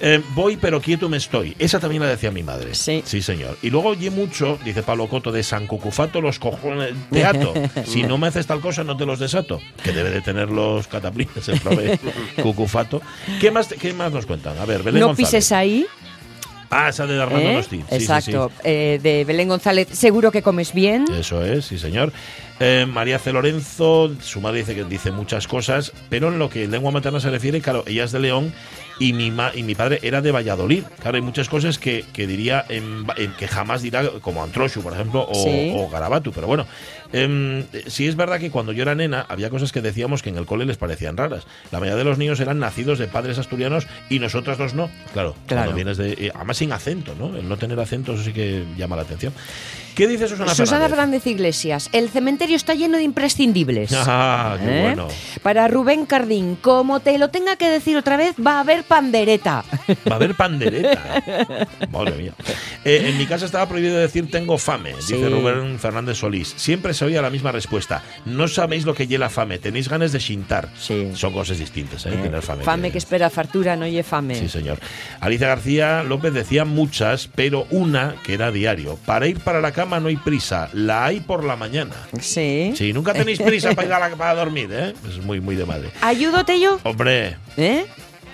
[0.00, 1.56] Eh, voy pero quieto me estoy.
[1.58, 2.74] Esa también la decía mi madre.
[2.74, 3.02] Sí.
[3.04, 3.56] Sí, señor.
[3.62, 7.54] Y luego oye mucho, dice Pablo Coto, de San Cucufato los cojones teatro.
[7.84, 9.60] si no me haces tal cosa, no te los desato.
[9.82, 11.98] Que debe de tener los cataplines el prove
[12.42, 13.02] Cucufato.
[13.40, 14.58] ¿Qué más, ¿Qué más nos cuentan?
[14.58, 15.30] A ver, Belén No González.
[15.30, 15.86] pises ahí.
[16.70, 17.54] Ah, esa de Armando ¿eh?
[17.54, 17.76] Nosti.
[17.76, 17.94] Sí, sí, sí.
[18.02, 18.52] Exacto.
[18.62, 21.06] Eh, de Belén González, seguro que comes bien.
[21.18, 22.12] Eso es, sí, señor.
[22.60, 23.32] Eh, María C.
[23.32, 27.30] Lorenzo, su madre dice que dice muchas cosas, pero en lo que lengua materna se
[27.30, 28.52] refiere, claro, ella es de León
[28.98, 30.84] y mi, ma- y mi padre era de Valladolid.
[31.00, 34.92] Claro, hay muchas cosas que, que diría en, en- que jamás dirá, como Antroshu, por
[34.92, 35.72] ejemplo, o, Sí.
[35.76, 36.66] o Garabatu, pero bueno.
[37.12, 40.36] em, sí es verdad que cuando yo era nena había cosas que decíamos que en
[40.36, 41.46] el cole les parecían raras.
[41.70, 44.90] La mayoría de los niños eran nacidos de padres asturianos y nosotras dos no.
[45.12, 45.62] Claro, Claro.
[45.70, 46.12] cuando vienes de...
[46.26, 47.36] eh, además sin acento, ¿no?
[47.36, 49.32] El no tener acento, eso sí que llama la atención.
[49.98, 50.90] ¿Qué dice Susana, Susana Fernández?
[50.90, 53.90] Fernández Iglesias, el cementerio está lleno de imprescindibles.
[54.10, 54.82] Ah, qué ¿Eh?
[54.82, 55.08] bueno.
[55.42, 59.64] Para Rubén Cardín, como te lo tenga que decir otra vez, va a haber pandereta.
[60.08, 61.22] Va a haber pandereta.
[61.90, 62.32] Madre mía.
[62.84, 65.14] Eh, en mi casa estaba prohibido decir tengo fame, Sí.
[65.14, 66.54] dice Rubén Fernández Solís.
[66.56, 68.02] Siempre se oía la misma respuesta.
[68.24, 70.68] No sabéis lo que lleva fame, tenéis ganas de chintar.
[70.78, 71.10] Sí.
[71.14, 72.10] Son cosas distintas, ¿eh?
[72.14, 72.62] Eh, Tener fame.
[72.64, 74.36] Fame que espera fartura, no oye fame.
[74.36, 74.78] Sí, señor.
[75.20, 78.96] Alicia García López decía muchas, pero una que era diario.
[79.04, 81.94] Para ir para la cama no hay prisa, la hay por la mañana.
[82.20, 82.72] Sí.
[82.76, 84.94] Sí, nunca tenéis prisa para ir a la para dormir, ¿eh?
[85.08, 85.90] Es muy, muy de madre.
[86.00, 87.86] Ayúdote yo, Hombre, ¿eh?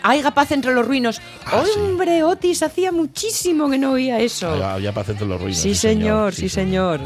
[0.06, 1.22] Haiga paz entre los ruinos.
[1.46, 1.80] Ah, sí.
[1.80, 4.50] Hombre, Otis, hacía muchísimo que no oía eso.
[4.62, 5.56] había, paz entre los ruinos.
[5.56, 7.00] Sí, señor, sí, señor.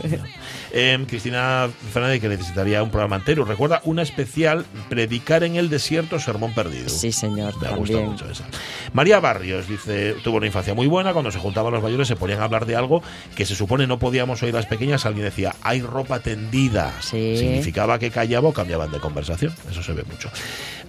[0.72, 3.44] Eh, Cristina Fernández, que necesitaría un programa entero.
[3.44, 6.88] Recuerda una especial, Predicar en el desierto, sermón perdido.
[6.88, 8.44] Sí, señor, Me gusta mucho esa.
[8.92, 12.40] María Barrios dice, tuvo una infancia muy buena, cuando se juntaban los mayores se ponían
[12.40, 13.02] a hablar de algo
[13.36, 16.92] que se supone no podíamos oír las pequeñas, alguien decía, hay ropa tendida.
[17.00, 17.36] Sí.
[17.36, 19.54] Significaba que callaba o cambiaban de conversación.
[19.70, 20.30] Eso se ve mucho.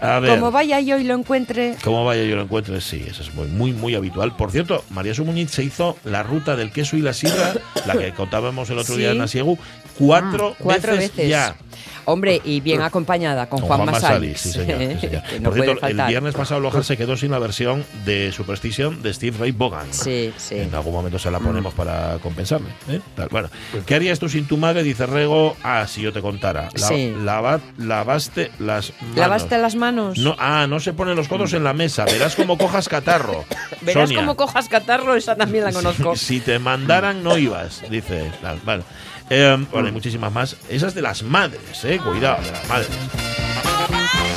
[0.01, 0.31] A ver.
[0.31, 1.75] Como vaya yo y lo encuentre.
[1.99, 2.79] ¿Cómo vaya yo lo encuentre?
[2.79, 4.33] Sí, eso es muy, muy, muy habitual.
[4.33, 7.53] Por cierto, María Sumuñiz se hizo la ruta del queso y la sidra,
[7.85, 9.57] la que contábamos el otro día en Asiegu,
[9.97, 11.29] cuatro, Cuatro veces, veces.
[11.29, 11.57] ya.
[12.05, 14.39] Hombre, y bien acompañada con, Juan, Masalis.
[14.39, 14.79] sí, señor.
[14.79, 15.23] sí, señor.
[15.23, 18.31] que no Por puede cierto, el viernes pasado Loja se quedó sin la versión de
[18.31, 19.87] Superstition de Steve Ray Vaughan.
[19.91, 20.55] Sí, sí.
[20.55, 22.69] En algún momento se la ponemos para compensarle.
[22.89, 22.99] ¿eh?
[23.29, 23.49] Bueno,
[23.85, 24.83] ¿qué harías tú sin tu madre?
[24.83, 25.55] Dice Rego.
[25.63, 26.69] Ah, si yo te contara.
[26.73, 27.13] La- Sí.
[27.23, 29.17] lava- lavaste las manos.
[29.17, 30.17] ¿Lavaste las manos?
[30.17, 32.05] No, ah, no se ponen los codos en la mesa.
[32.05, 33.45] Verás cómo cojas catarro.
[33.81, 34.19] Verás Sonia.
[34.19, 36.15] cómo cojas catarro, esa también la conozco.
[36.15, 38.31] Si, si te mandaran, no ibas, dice.
[38.65, 38.83] Bueno,
[39.29, 40.55] Eh, bueno, hay muchísimas más.
[40.69, 41.99] Esas de las madres, eh.
[42.03, 42.89] Cuidado, de las madres.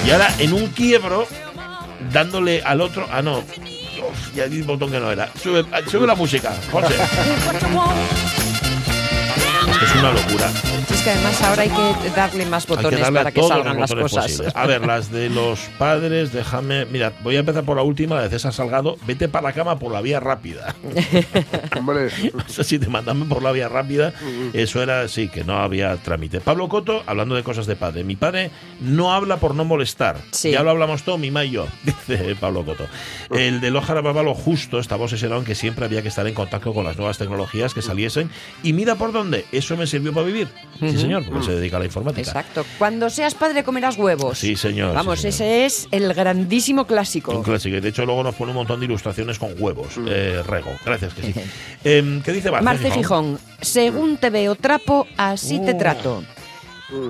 [0.06, 1.26] Y ahora, en un quiebro,
[2.12, 3.06] dándole al otro.
[3.10, 3.38] Ah, no.
[3.38, 5.30] Uf, ya di un botón que no era.
[5.40, 6.94] Sube, sube la música, José.
[9.82, 10.50] Es una locura.
[10.90, 14.24] Es que además ahora hay que darle más botones darle para que salgan las cosas.
[14.26, 14.56] posibles.
[14.56, 16.84] A ver, las de los padres, déjame.
[16.84, 18.96] Mira, voy a empezar por la última, la de César Salgado.
[19.06, 20.74] Vete para la cama por la vía rápida.
[21.76, 24.12] Hombre, No sé si te mandaban por la vía rápida,
[24.52, 26.40] eso era sí, que no había trámite.
[26.40, 28.04] Pablo Coto, hablando de cosas de padre.
[28.04, 30.18] Mi padre no habla por no molestar.
[30.30, 30.52] Sí.
[30.52, 32.86] Ya lo hablamos todo, mi ma y yo, dice Pablo Coto.
[33.30, 36.34] El de Loja hablaba lo justo, estaba obsesionado en que siempre había que estar en
[36.34, 38.30] contacto con las nuevas tecnologías que saliesen.
[38.62, 40.48] Y mira por dónde, eso me sirvió para vivir.
[40.80, 42.28] Sí, señor, porque se dedica a la informática.
[42.28, 42.64] Exacto.
[42.78, 44.38] Cuando seas padre comerás huevos.
[44.38, 44.94] Sí, señor.
[44.94, 45.52] Vamos, sí, señor.
[45.52, 47.36] ese es el grandísimo clásico.
[47.36, 47.80] Un clásico.
[47.80, 49.94] De hecho, luego nos pone un montón de ilustraciones con huevos.
[50.06, 51.34] Eh, Rego, gracias que sí.
[51.84, 56.22] Em, ¿Qué dice Marce, Marce Gijón, según te veo trapo, así te trato.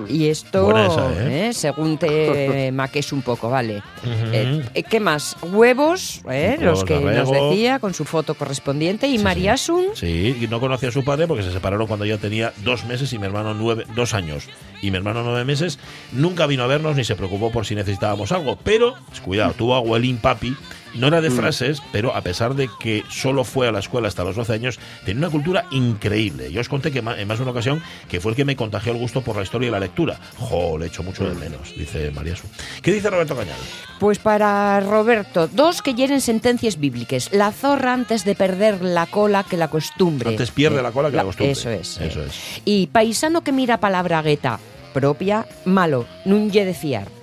[0.09, 1.49] Y esto, Buena esa, ¿eh?
[1.49, 1.53] ¿eh?
[1.53, 3.83] según te maques un poco, vale.
[4.05, 5.37] Eh, eh, ¿Qué más?
[5.42, 6.23] Huevos,
[6.61, 9.09] los que nos decía, con su foto correspondiente.
[9.09, 9.66] Y Sí, María sí.
[9.66, 12.85] Sun, Sí, y no conocía a su padre porque se separaron cuando ya tenía dos
[12.85, 14.49] meses y mi hermano nueve, dos años.
[14.81, 15.79] Y mi hermano nueve meses
[16.12, 18.59] nunca vino a vernos ni se preocupó por si necesitábamos algo.
[18.62, 20.57] Pero, cuidado, tuvo abuelín papi.
[20.94, 24.24] No era de frases, pero a pesar de que solo fue a la escuela hasta
[24.24, 26.52] los 12 años, tenía una cultura increíble.
[26.52, 28.92] Yo os conté que en más de una ocasión que fue el que me contagió
[28.92, 30.18] el gusto por la historia y la lectura.
[30.37, 32.46] Jo, le echo mucho de menos, dice María Su.
[32.83, 33.57] ¿Qué dice Roberto Cañal?
[34.02, 37.33] pues para Roberto, dos que hieren sentencias bíblicas.
[37.33, 40.31] La zorra antes de perder la cola que la costumbre.
[40.31, 41.52] Antes pierde la cola que la costumbre.
[41.52, 42.00] Eso es.
[42.00, 42.26] Eso eh.
[42.26, 42.62] es.
[42.64, 44.59] Y paisano que mira palabra gueta
[44.92, 47.22] propia, malo, nun lle de fiar.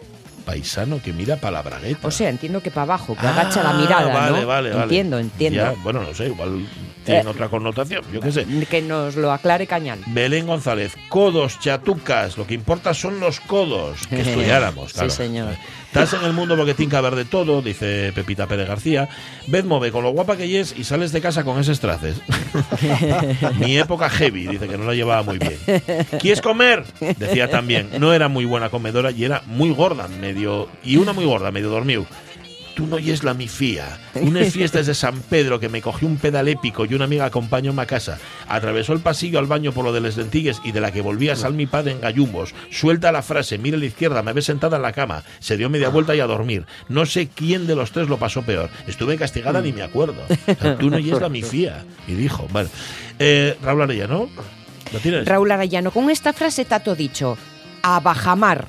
[0.49, 2.07] Paisano que mira palabragueta.
[2.07, 4.47] O sea, entiendo que para abajo, que Ah, agacha la mirada, vale, ¿no?
[4.47, 4.83] Vale, vale.
[4.83, 5.59] Entiendo, entiendo.
[5.59, 6.65] Ya, bueno, no sé, igual
[7.05, 8.47] tiene Eh, otra connotación, yo qué sé.
[8.67, 9.99] Que nos lo aclare Cañal.
[10.07, 14.07] Belén González, codos, chatucas, lo que importa son los codos.
[14.07, 15.09] Que estudiáramos, Sí, claro.
[15.11, 15.53] señor.
[15.85, 19.09] Estás en el mundo porque tiene que haber de todo, dice Pepita Pérez García.
[19.47, 22.15] Ved move con lo guapa que es y sales de casa con esos traces.
[23.59, 25.57] Mi época heavy, dice que no la llevaba muy bien.
[26.19, 26.83] ¿Quieres comer?
[27.17, 27.89] Decía también.
[27.99, 30.38] No era muy buena comedora y era muy gorda, medio.
[30.83, 32.05] Y una muy gorda, medio dormido.
[32.75, 33.99] Tú no oyes la mi fía.
[34.13, 37.73] Unas fiestas de San Pedro que me cogió un pedal épico y una amiga acompañó
[37.77, 38.19] a casa.
[38.47, 41.35] Atravesó el pasillo al baño por lo de les lentigues y de la que volvía
[41.35, 42.53] sal mi padre en gallumbos.
[42.71, 45.23] Suelta la frase, mira a la izquierda, me ve sentada en la cama.
[45.39, 46.65] Se dio media vuelta y a dormir.
[46.87, 48.69] No sé quién de los tres lo pasó peor.
[48.87, 50.23] Estuve castigada ni me acuerdo.
[50.29, 51.83] O sea, tú no oyes la mi fía.
[52.07, 52.69] Y dijo, bueno.
[53.19, 54.29] Eh, Raúl Arellano,
[54.93, 55.25] ¿Lo tienes?
[55.27, 57.37] Raúl Arayano, con esta frase está todo dicho.
[57.83, 58.67] A bajamar.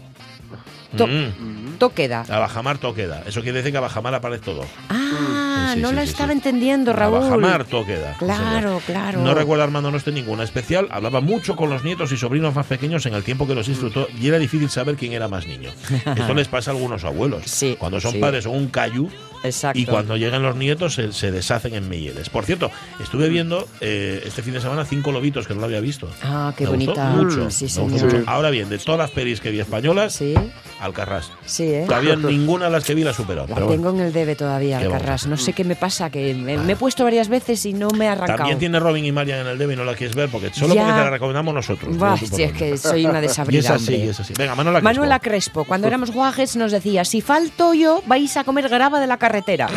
[0.93, 1.60] Mm.
[1.81, 2.25] To queda.
[2.29, 3.25] A bajamar todo queda.
[3.27, 4.65] Eso quiere decir que a bajamar aparece todo.
[4.89, 7.21] Ah, Sí, no sí, la sí, estaba entendiendo, A Raúl.
[7.21, 8.13] bajamar todo queda.
[8.13, 9.21] sí, Claro, claro.
[9.23, 10.89] No recuerda Armando Noste ninguna especial.
[10.91, 14.07] Hablaba mucho con los nietos y sobrinos más pequeños en el tiempo que los disfrutó
[14.21, 15.71] y era difícil saber quién era más niño.
[16.17, 17.43] Esto les pasa a algunos abuelos.
[17.47, 19.09] Sí, Cuando son padres son un cayú
[19.45, 19.79] Exacto.
[19.79, 22.29] y cuando llegan los nietos se, se deshacen en mieles.
[22.31, 25.81] Por cierto, estuve viendo eh, este fin de semana cinco lobitos que no lo había
[25.81, 26.09] visto.
[26.23, 27.11] Ah, qué Me gustó bonita.
[27.11, 27.51] mucho.
[27.51, 28.23] Sí, me gustó mucho.
[28.27, 30.35] Ahora bien, de todas las pelis que vi españolas, Sí,
[30.81, 31.31] Alcarrás.
[31.47, 31.85] sí, ¿eh?
[31.87, 33.47] Todavía ninguna de las que vi la superó.
[33.47, 33.83] La pero bueno.
[33.83, 35.27] tengo en el debe todavía, Alcarrás.
[35.27, 36.63] No sé qué me pasa, que me, Ah.
[36.63, 38.39] me he puesto varias veces y no me he arrancado.
[38.39, 40.75] También tiene Robin y Marian en el debe y no la quieres ver porque solo
[40.75, 40.83] Ya.
[40.83, 41.97] porque te la recomendamos nosotros.
[41.99, 44.35] Bah, no si es que soy una Y es desabrida, así, es así.
[44.37, 44.85] Venga, Manuela Crespo.
[44.95, 49.07] Manuela Crespo, cuando éramos guajes nos decía, si falto yo, vais a comer grava de
[49.07, 49.69] la carretera.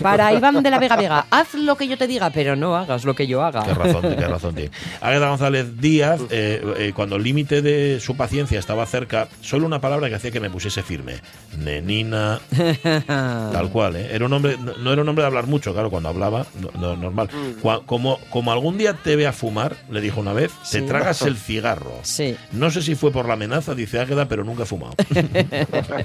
[0.00, 3.04] Para Iván de la Vega Vega, haz lo que yo te diga, pero no hagas
[3.04, 3.64] lo que yo haga.
[3.64, 4.70] Qué razón, qué razón tiene.
[5.00, 9.80] Águeda González Díaz, eh, eh, cuando el límite de su paciencia estaba cerca, solo una
[9.80, 11.16] palabra que hacía que me pusiese firme.
[11.58, 12.38] Nenina.
[13.06, 14.10] Tal cual, ¿eh?
[14.12, 16.70] Era un hombre, no, no era un hombre de hablar mucho, claro, cuando hablaba, no-
[16.80, 17.28] no, normal.
[17.62, 20.80] Cua- como, como algún día te vea fumar, le dijo una vez, Sí.
[20.80, 21.92] te tragas el cigarro.
[22.02, 22.36] Sí.
[22.52, 24.94] No sé si fue por la amenaza, dice Águeda, pero nunca he fumado.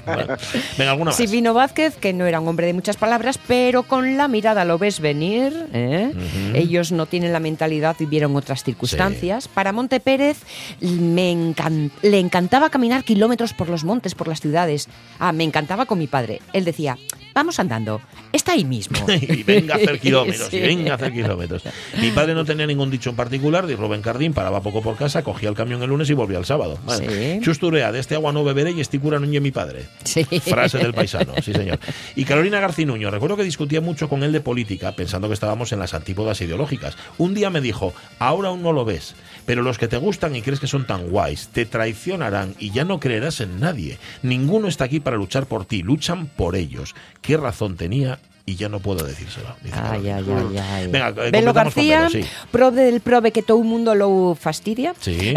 [0.06, 0.36] Bueno,
[0.78, 1.16] Venga, alguna más.
[1.16, 4.78] Silvino Vázquez, que no era un hombre de muchas palabras, pero con la mirada lo
[4.78, 5.52] ves venir.
[5.74, 6.12] ¿eh?
[6.54, 9.48] Ellos no tienen la mentalidad, vivieron otras circunstancias.
[9.48, 10.38] Para Monte Pérez
[10.80, 14.88] me encan- le encantaba caminar kilómetros por los montes, por las ciudades.
[15.18, 16.40] Ah, me encantaba con mi padre.
[16.54, 16.96] Él decía,
[17.34, 18.00] vamos andando,
[18.32, 18.96] está ahí mismo.
[19.20, 20.56] y venga a hacer kilómetros, Sí.
[20.56, 21.62] y venga a hacer kilómetros.
[22.00, 25.22] Mi padre no tenía ningún dicho en particular, de Rubén Cardín, paraba poco por casa,
[25.22, 26.78] cogía el camión el lunes y volvía el sábado.
[26.96, 27.40] Sí.
[27.42, 29.84] Chusturea, de este agua no beberé y esticura nuñe mi padre.
[30.04, 30.24] Sí.
[30.24, 31.78] Frase del paisano, sí señor.
[32.16, 35.80] Y Carolina Garcinuño, recuerdo que discutía mucho con él de política, pensando que estábamos en
[35.80, 36.96] las antípodas ideológicas.
[37.18, 40.42] Un día me dijo, ahora aún no lo ves, pero los que te gustan y
[40.42, 43.98] crees que son tan guays, te traicionarán y ya no creerás en nadie.
[44.22, 46.94] Ninguno está aquí para luchar por ti, luchan por ellos.
[47.22, 48.20] ¿Qué razón tenía?
[48.50, 49.46] Y ya no puedo decírselo.
[49.72, 50.24] Ay, ay,
[50.58, 50.86] ay.
[50.88, 52.24] Venga, Belo García, Belo, sí.
[52.50, 54.92] prove del prove que todo el mundo lo fastidia.
[54.98, 55.34] Sí.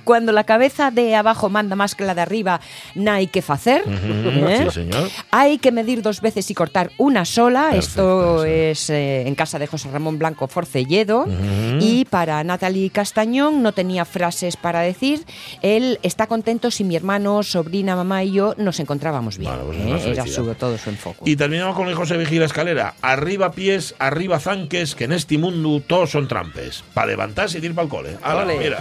[0.04, 2.60] Cuando la cabeza de abajo manda más que la de arriba,
[2.96, 3.82] no hay que hacer.
[3.82, 4.64] Ujú, ¿eh?
[4.64, 5.08] Sí, señor.
[5.30, 7.68] Hay que medir dos veces y cortar una sola.
[7.70, 8.50] Perfecto, Esto sí.
[8.50, 11.20] es eh, en casa de José Ramón Blanco Forcelledo.
[11.20, 11.78] Ujú.
[11.80, 15.24] Y para Natalie Castañón no tenía frases para decir.
[15.62, 19.52] Él está contento si mi hermano, sobrina, mamá y yo nos encontrábamos bien.
[19.52, 20.10] Bueno, pues ¿eh?
[20.10, 21.20] Era su, todo su enfoque.
[21.30, 22.94] Y terminamos con el José Vigila Escalera.
[23.02, 26.84] Arriba pies, arriba zanques, que en este mundo todos son trampes.
[26.94, 28.16] Para levantarse y ir para el cole.
[28.22, 28.78] Ala, mira.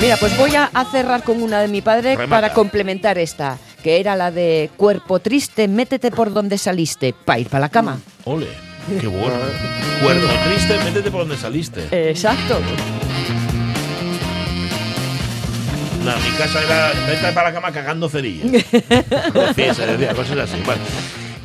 [0.00, 2.30] Mira, pues voy a, cerrar con una de mi padre Remata.
[2.30, 7.48] para complementar esta, que era la de cuerpo triste, métete por donde saliste, para ir
[7.48, 8.00] para la cama.
[8.24, 8.48] Ole,
[8.98, 9.36] qué bueno.
[10.02, 12.08] Cuerpo triste, métete por donde saliste.
[12.08, 12.58] Exacto.
[16.06, 18.50] No, mi casa era vete para la cama cagando cerillas.
[19.56, 20.60] sí, se decía cosas así.
[20.64, 20.82] Bueno,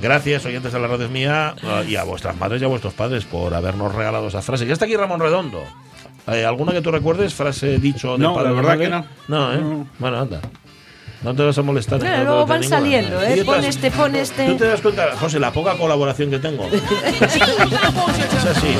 [0.01, 3.25] gracias, oyentes de la radio mía, uh, y a vuestras madres y a vuestros padres
[3.25, 4.65] por habernos regalado esa frase.
[4.65, 5.63] Ya está aquí Ramón Redondo.
[6.27, 7.33] Eh, ¿Alguna que tú recuerdes?
[7.33, 9.05] Frase dicho de No, padre la o verdad que no.
[9.27, 9.57] No, ¿eh?
[9.57, 9.87] No.
[9.97, 10.39] Bueno, anda.
[11.23, 11.99] No te vas a molestar.
[11.99, 12.77] ni Claro, no luego van ninguna.
[12.77, 13.43] saliendo, ¿Y ¿eh?
[13.45, 14.45] Pon este, pon este.
[14.47, 16.67] ¿Tú te das cuenta, José, la poca colaboración que tengo?
[16.71, 18.77] es así.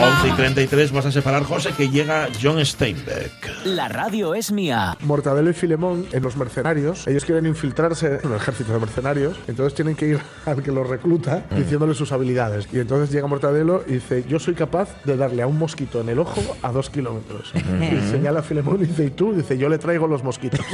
[0.00, 3.64] 11 y 33 vas a separar, José, que llega John Steinbeck.
[3.64, 4.96] La radio es mía.
[5.00, 7.04] Mortadelo y Filemón en los mercenarios.
[7.08, 9.36] Ellos quieren infiltrarse en el ejército de mercenarios.
[9.48, 12.68] Entonces tienen que ir al que los recluta diciéndole sus habilidades.
[12.72, 16.08] Y entonces llega Mortadelo y dice: Yo soy capaz de darle a un mosquito en
[16.10, 17.52] el ojo a dos kilómetros.
[17.54, 19.34] y señala a Filemón y dice: ¿Y tú?
[19.34, 20.60] Dice: Yo le traigo los mosquitos.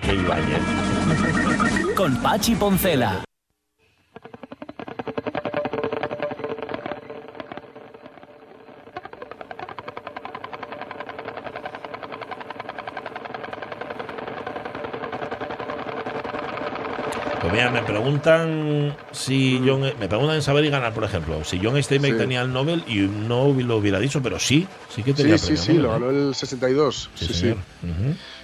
[0.00, 0.60] Que Ibáñez.
[1.96, 3.24] Con Pachi Poncela.
[17.46, 19.82] Pues mira, me preguntan si John.
[20.00, 21.44] Me preguntan en saber y ganar, por ejemplo.
[21.44, 22.18] Si John Steinbeck Sí.
[22.18, 25.56] tenía el Nobel y no lo hubiera dicho, pero sí, sí que Sí, tenía sí,
[25.56, 25.92] sí, Nobel, lo ¿eh?
[25.92, 27.08] ganó el 62.
[27.14, 27.54] Sí, sí.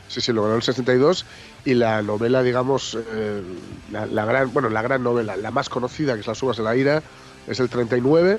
[0.06, 1.26] Sí, sí, lo ganó el 62
[1.64, 3.42] y la novela, digamos, eh,
[3.90, 6.62] la, la gran, bueno, la gran novela, la más conocida, que es Las uvas de
[6.62, 7.02] la ira,
[7.48, 8.38] es el 39,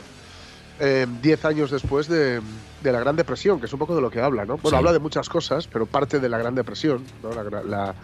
[0.79, 2.39] eh, 10 años después de,
[2.81, 4.53] de la Gran Depresión, que es un poco de lo que habla, ¿no?
[4.59, 4.79] Bueno, Sí.
[4.79, 7.33] habla de muchas cosas, pero parte de la Gran Depresión, ¿no?
[7.33, 7.95] La la-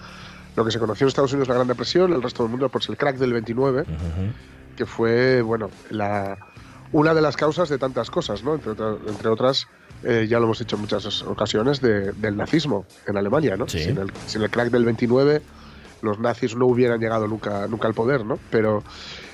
[0.56, 2.90] lo que se conoció en Estados Unidos la Gran Depresión, el resto del mundo pues
[2.90, 3.88] el crack del 29, Ujú.
[4.76, 6.38] que fue, bueno, la,
[6.92, 8.56] una de las causas de tantas cosas, ¿no?
[8.56, 9.68] Entre, otra- entre otras,
[10.04, 13.68] eh, ya lo hemos dicho en muchas ocasiones, de- del nazismo en Alemania, ¿no?
[13.70, 13.80] Sí.
[13.84, 15.42] Sin, el, sin el crack del 29,
[16.02, 18.40] los nazis no hubieran llegado nunca, nunca al poder, ¿no?
[18.50, 18.84] Pero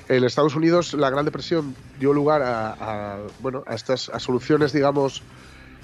[0.08, 2.70] en Estados Unidos la Gran Depresión dio lugar a,
[3.14, 5.22] a, bueno, a estas a soluciones, digamos,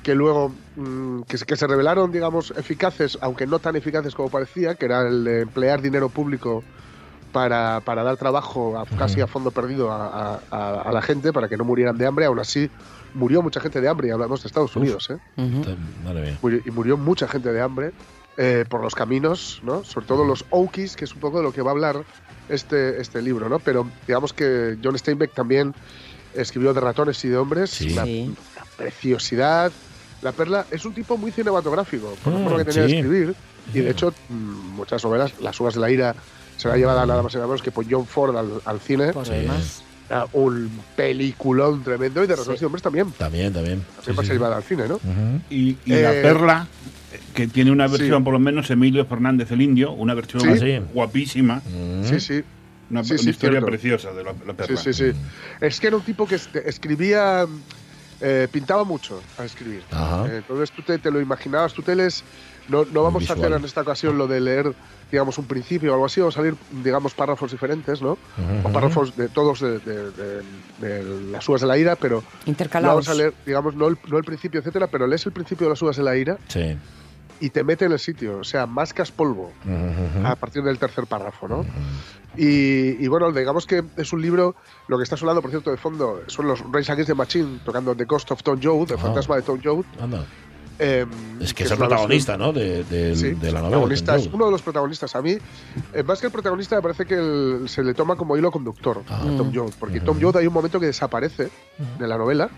[0.03, 4.29] que luego mm, que, se- que se revelaron, digamos, eficaces, aunque no tan eficaces como
[4.31, 6.65] parecía, que era el de emplear dinero público
[7.33, 11.49] para, para dar trabajo a- casi a fondo perdido a, a- a- la gente para
[11.49, 12.27] que no murieran de hambre.
[12.27, 12.69] Aún así,
[13.15, 15.19] murió mucha gente de hambre, y hablamos de Estados Unidos, ¿eh?
[15.41, 15.77] Ujú.
[16.05, 16.39] Madre mía.
[16.43, 17.93] Murió- y murió mucha gente de hambre
[18.39, 19.85] eh, por los caminos, ¿no?
[19.85, 22.05] Sobre todo los Okies, que es un poco de lo que va a hablar
[22.49, 23.59] este, este libro, ¿no?
[23.61, 25.75] Pero digamos que John Steinbeck también
[26.35, 27.93] escribió de ratones y de hombres, Sí.
[27.93, 29.71] una, una preciosidad.
[30.23, 32.93] La Perla es un tipo muy cinematográfico, por Mm, forma que tenía sí.
[32.95, 33.35] de escribir.
[33.75, 34.35] Y de hecho, mm,
[34.77, 36.15] muchas novelas, Las uvas de la ira,
[36.57, 38.81] se la ha llevado nada más y nada menos que por John Ford al, al
[38.81, 39.13] cine.
[39.13, 39.33] Por Sí.
[39.33, 39.83] lo demás.
[40.11, 42.65] Era un peliculón tremendo y de ratones Sí.
[42.67, 43.11] hombres también.
[43.13, 43.83] También, también.
[44.09, 45.01] Va a ser llevada al cine, ¿no?
[45.51, 46.67] Y, y la Eh, perla,
[47.35, 47.97] que tiene una sí.
[47.99, 50.49] versión, por lo menos, Emilio Fernández el Indio, una versión Sí.
[50.51, 50.81] Ah, sí.
[50.93, 52.05] guapísima, Mm.
[52.05, 52.43] Sí, sí.
[52.91, 53.67] una, Sí, una sí, historia cierto.
[53.67, 54.77] preciosa de la, la perla.
[54.77, 55.19] Sí, sí, sí.
[55.61, 56.35] Es que era un tipo que
[56.67, 57.47] escribía,
[58.23, 59.83] eh, pintaba mucho al escribir.
[59.91, 60.27] Ajá.
[60.35, 62.23] Entonces tú te, te lo imaginabas, tú te lees,
[62.69, 64.73] no, no vamos a hacer en esta ocasión lo de leer,
[65.11, 68.17] digamos, un principio o algo así, vamos a salir, digamos, párrafos diferentes, ¿no?
[68.65, 70.43] O párrafos de todos de, de- de-
[70.81, 73.07] de las uvas de la ira, pero no Intercalados.
[73.07, 75.71] vamos a leer, digamos, no el, no el principio, etcétera, pero lees el principio de
[75.71, 76.79] las uvas de la ira Sí.
[77.43, 80.27] Y te mete en el sitio, o sea, mascas polvo Ujú.
[80.27, 81.67] a partir del tercer párrafo, ¿no?
[82.37, 84.55] Y, y bueno, digamos que es un libro,
[84.89, 87.95] lo que está sonando, por cierto, de fondo, son los Rage Against the Machine tocando
[87.95, 89.01] The Ghost of Tom Joad, el Ah.
[89.03, 89.85] fantasma de Tom Joad.
[90.01, 90.25] Anda.
[90.79, 91.05] eh,
[91.41, 92.53] Es que es el protagonista, ¿no?
[92.53, 93.93] De, de- Sí, de la novela.
[94.17, 95.15] es uno de los protagonistas.
[95.15, 95.37] A mí,
[95.93, 99.03] eh, más que el protagonista, me parece que el- se le toma como hilo conductor
[99.09, 99.19] Ah.
[99.21, 100.07] a Tom Joad, porque Ujú.
[100.07, 101.51] Tom Joad hay un momento que desaparece
[101.99, 102.49] de la novela.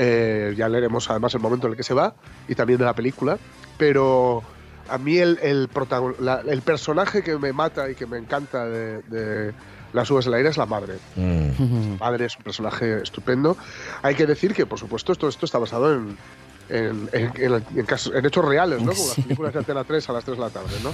[0.00, 2.14] Eh, ya leeremos además el momento en el que se va
[2.48, 3.36] y también de la película.
[3.78, 4.42] Pero
[4.88, 5.68] a mí el, el,
[6.18, 9.54] la- el personaje que me mata y que me encanta de, de
[9.92, 10.94] Las uvas del aire es la madre.
[11.16, 11.48] Mm.
[11.50, 11.96] Ujú.
[12.00, 13.56] Madre es un personaje estupendo.
[14.02, 16.16] Hay que decir que, por supuesto, esto, esto está basado en,
[16.68, 18.92] en, en- en- casos- en hechos reales, ¿no?
[18.92, 20.92] Como las películas de Antena 3 a las 3 de la tarde, ¿no?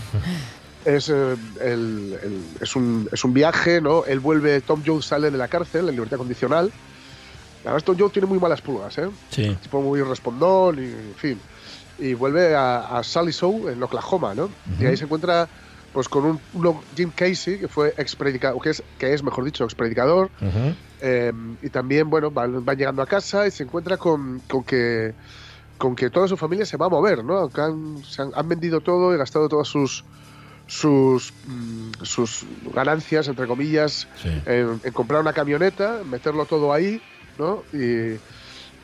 [0.85, 4.05] Es, eh, el- el- es, un, es un viaje, ¿no?
[4.05, 6.71] Él vuelve, Tom Jones sale de la cárcel en libertad condicional.
[7.65, 9.09] Además, Tom Jones tiene muy malas pulgas, ¿eh?
[9.31, 9.57] Sí.
[9.63, 11.41] tipo muy respondón y en fin.
[11.99, 14.51] Y vuelve a, a Sally Show en Oklahoma, ¿no?
[14.81, 15.49] Y ahí se encuentra
[15.93, 16.41] pues con un
[16.97, 20.31] Jim Casey, que fue ex predicador, que es, que es, mejor dicho, ex predicador.
[20.41, 20.75] Ujú.
[21.01, 25.15] Eh, y también, bueno, van, van llegando a casa y se encuentra con, con que
[25.79, 27.49] con que toda su familia se va a mover, ¿no?
[27.49, 30.05] Que han, se han, han vendido todo y gastado todas sus
[30.67, 34.31] sus mm, sus ganancias, entre comillas, Sí.
[34.47, 37.01] en, en comprar una camioneta, meterlo todo ahí,
[37.39, 37.63] ¿no?
[37.73, 38.19] Y,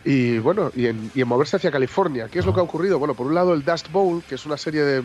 [0.05, 2.29] y, bueno, y en, y en moverse hacia California.
[2.31, 2.99] ¿Qué es lo que ha ocurrido?
[2.99, 5.03] Bueno, por un lado el Dust Bowl, que es una serie de...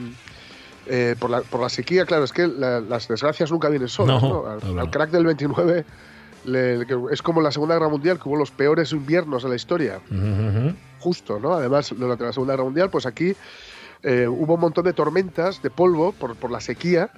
[0.88, 4.21] eh, por, la, por la sequía, claro, es que la- las desgracias nunca vienen solas,
[4.21, 4.79] No, ¿no?
[4.81, 5.84] Al, crack del 29
[6.45, 9.55] le- que es como la Segunda Guerra Mundial, que hubo los peores inviernos de la
[9.55, 9.99] historia,
[10.99, 11.53] justo, ¿no?
[11.53, 13.34] Además, durante la Segunda Guerra Mundial, pues aquí
[14.08, 17.10] eh, hubo un montón de tormentas de polvo por, por la sequía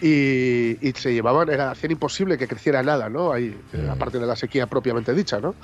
[0.00, 3.30] y, y se llevaban, era hacían imposible que creciera nada, ¿no?
[3.32, 5.54] Ahí, eh, aparte de la sequía propiamente dicha, ¿no?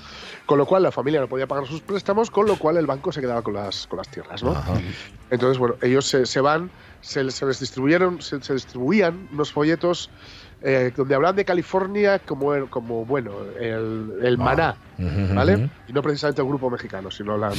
[0.47, 3.11] Con lo cual la familia no podía pagar sus préstamos, con lo cual el banco
[3.11, 4.51] se quedaba con las, con las tierras, ¿no?
[4.53, 4.75] Ajá.
[5.31, 6.71] Entonces, bueno, ellos se, se van,
[7.01, 10.11] se, se les distribuyeron, se, se distribuían unos folletos
[10.63, 14.45] eh, donde hablan de California como, como bueno, el, el Ah.
[14.45, 14.77] maná,
[15.35, 15.71] ¿vale?
[15.89, 17.51] Y no precisamente el grupo mexicano, sino la,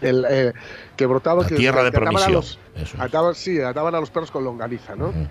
[0.00, 0.52] el, eh,
[0.96, 2.94] que brotaba La que, tierra de que ataban a los- es.
[2.98, 5.08] ataban, sí, ataban a los perros con longaniza, ¿no?
[5.08, 5.26] Ujú.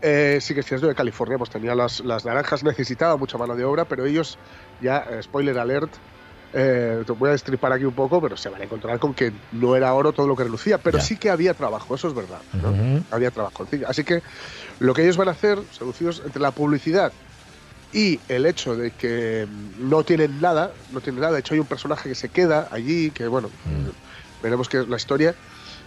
[0.00, 3.56] Eh, sí que es cierto que California pues tenía las, las naranjas, necesitaba mucha mano
[3.56, 4.38] de obra, pero ellos,
[4.80, 5.90] ya, eh, spoiler alert,
[6.54, 9.32] eh, te voy a destripar aquí un poco, pero se van a encontrar con que
[9.52, 11.04] no era oro todo lo que relucía, pero Ya.
[11.04, 12.40] sí que había trabajo, eso es verdad.
[12.62, 12.70] ¿no?
[12.70, 13.04] Ujú.
[13.10, 13.66] Había trabajo.
[13.86, 14.22] Así que
[14.78, 17.12] lo que ellos van a hacer, seducidos entre la publicidad
[17.92, 21.66] y el hecho de que no tienen nada, no tienen nada, de hecho hay un
[21.66, 24.42] personaje que se queda allí, que bueno, Mm.
[24.42, 25.34] veremos que es la historia,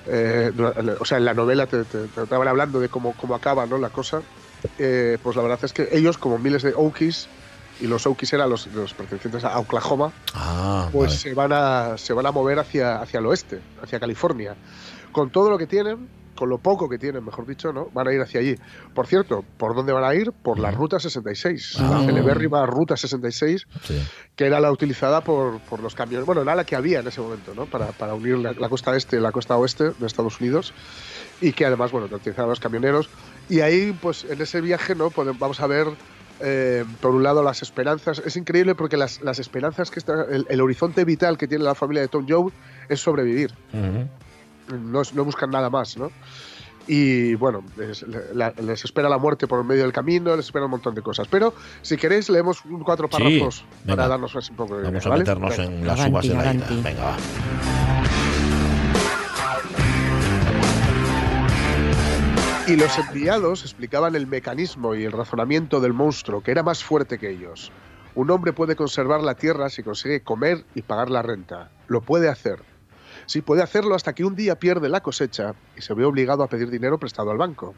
[0.05, 0.51] eh,
[0.99, 3.77] o sea, en la novela te, te, te estaban hablando de cómo, cómo acaba ¿no?
[3.77, 4.21] la cosa,
[4.77, 7.27] eh, pues la verdad es que ellos, como miles de Okies,
[7.79, 11.19] y los Okies eran los, los pertenecientes a Oklahoma, Ah, pues vale.
[11.19, 14.57] se, van a, se van a mover hacia, hacia el oeste, hacia California.
[15.11, 16.09] Con todo lo que tienen,
[16.41, 17.89] con lo poco que tienen, mejor dicho, ¿no?
[17.93, 18.55] Van a ir hacia allí.
[18.95, 20.31] Por cierto, ¿por dónde van a ir?
[20.31, 21.97] Por la Ruta 66, Ah.
[21.99, 24.01] la celebérrima Ruta 66, Sí.
[24.35, 27.21] que era la utilizada por, por los camiones, bueno, era la que había en ese
[27.21, 27.67] momento, ¿no?
[27.67, 30.73] Para, para unir la, la costa este y la costa oeste de Estados Unidos
[31.41, 33.07] y que además, bueno, utilizaban los camioneros.
[33.47, 35.11] Y ahí, pues, en ese viaje, ¿no?
[35.11, 35.85] Podem- vamos a ver,
[36.39, 38.19] eh, por un lado, las esperanzas.
[38.25, 41.75] Es increíble porque las, las esperanzas que está, el, el horizonte vital que tiene la
[41.75, 42.51] familia de Tom Joad
[42.89, 44.07] es sobrevivir Ujú.
[44.69, 46.11] No, no buscan nada más, ¿no?
[46.87, 48.03] y bueno, les,
[48.33, 51.27] la- les espera la muerte por medio del camino, les espera un montón de cosas.
[51.29, 51.53] Pero
[51.83, 53.95] si queréis, leemos cuatro Sí, párrafos venga.
[53.95, 55.21] para darnos así un poco de Vamos idea, a ¿vale?
[55.21, 55.71] meternos Venga.
[55.71, 56.67] en las Avanti, uvas de la ira.
[56.83, 57.17] Venga, va.
[62.67, 67.17] Y los enviados explicaban el mecanismo y el razonamiento del monstruo, que era más fuerte
[67.17, 67.71] que ellos.
[68.15, 71.69] Un hombre puede conservar la tierra si consigue comer y pagar la renta.
[71.87, 72.59] Lo puede hacer.
[73.25, 76.47] Sí, puede hacerlo hasta que un día pierde la cosecha y se ve obligado a
[76.47, 77.73] pedir dinero prestado al banco.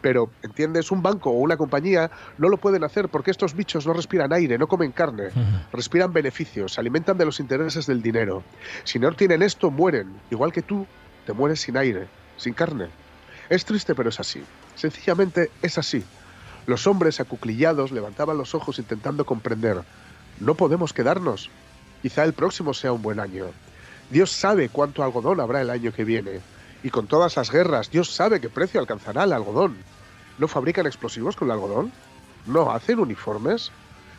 [0.00, 0.90] Pero, ¿entiendes?
[0.90, 4.58] Un banco o una compañía no lo pueden hacer porque estos bichos no respiran aire,
[4.58, 5.28] no comen carne,
[5.72, 8.42] respiran beneficios, se alimentan de los intereses del dinero.
[8.84, 10.20] Si no tienen esto, mueren.
[10.30, 10.86] Igual que tú,
[11.26, 12.88] te mueres sin aire, sin carne.
[13.48, 14.42] Es triste, pero es así.
[14.76, 16.04] Sencillamente es así.
[16.66, 19.82] Los hombres acuclillados levantaban los ojos intentando comprender.
[20.40, 21.50] No podemos quedarnos.
[22.02, 23.46] Quizá el próximo sea un buen año.
[24.12, 26.40] Dios sabe cuánto algodón habrá el año que viene.
[26.82, 29.78] Y con todas las guerras, Dios sabe qué precio alcanzará el algodón.
[30.36, 31.90] ¿No fabrican explosivos con el algodón?
[32.44, 33.72] ¿No hacen uniformes?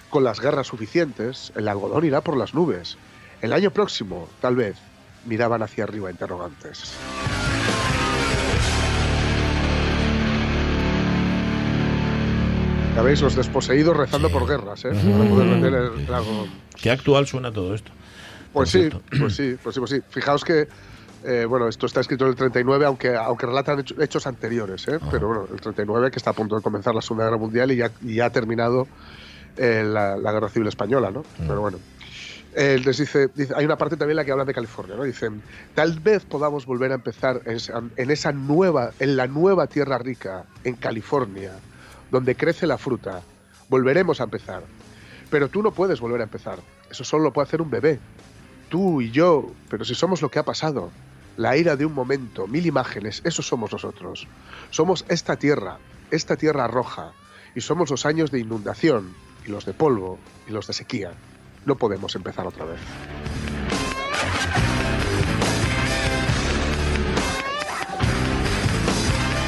[0.09, 2.97] Con las guerras suficientes, el algodón irá por las nubes.
[3.43, 4.77] El año próximo, tal vez,
[5.25, 6.95] miraban hacia arriba interrogantes.
[12.95, 14.89] Ya veis, los desposeídos rezando por guerras, ¿eh?
[14.89, 16.07] El.
[16.81, 17.91] Qué actual suena todo esto.
[18.53, 18.89] Pues sí,
[19.19, 20.01] pues sí, pues sí, pues sí.
[20.09, 20.67] Fijaos que,
[21.25, 24.99] eh, bueno, esto está escrito en el 39, aunque, aunque relatan hecho- hechos anteriores, ¿eh?
[25.11, 27.77] Pero bueno, el 39 que está a punto de comenzar la Segunda Guerra Mundial y
[27.77, 28.87] ya, y ya ha terminado
[29.57, 31.23] eh, la, la Guerra Civil Española, ¿no?
[31.47, 31.79] Pero bueno.
[32.55, 35.03] Eh, les dice, dice- hay una parte también en la que hablan de California, ¿no?
[35.03, 35.41] Dicen,
[35.73, 37.57] tal vez podamos volver a empezar en,
[37.95, 41.51] en esa nueva, en la nueva tierra rica, en California,
[42.11, 43.21] donde crece la fruta.
[43.69, 44.61] Volveremos a empezar.
[45.31, 46.59] Pero tú no puedes volver a empezar.
[46.91, 47.97] Eso solo lo puede hacer un bebé.
[48.73, 50.89] Tú y yo, pero si somos lo que ha pasado.
[51.37, 54.27] La ira de un momento, mil imágenes, eso somos nosotros.
[54.71, 55.77] Somos esta tierra,
[56.09, 57.11] esta tierra roja.
[57.53, 59.13] Y somos los años de inundación,
[59.45, 60.17] y los de polvo,
[60.47, 61.11] y los de sequía.
[61.67, 62.79] No podemos empezar otra vez.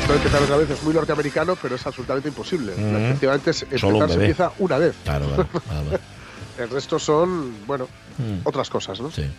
[0.01, 2.73] Esto de empezar otra vez es muy norteamericano, pero es absolutamente imposible.
[2.73, 4.95] Efectivamente, es- Solo un empezar se empieza una vez.
[5.03, 5.25] Claro.
[5.25, 5.99] claro, claro.
[6.57, 7.87] El resto son, bueno,
[8.17, 9.11] Mm, otras cosas, ¿no?
[9.11, 9.29] Sí.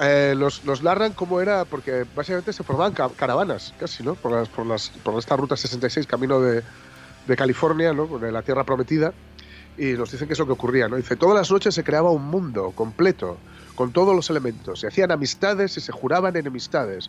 [0.00, 4.14] Eh, los, los narran cómo era, porque básicamente se formaban ca- caravanas, casi, ¿no?
[4.16, 6.62] Por, las, por, las, por esta ruta 66, camino de,
[7.28, 8.06] de California, ¿no?
[8.18, 9.12] De la Tierra Prometida.
[9.78, 10.96] Y nos dicen qué es lo que ocurría, ¿no?
[10.96, 13.38] Dice, todas las noches se creaba un mundo completo,
[13.76, 14.80] con todos los elementos.
[14.80, 17.08] Se hacían amistades y se juraban enemistades.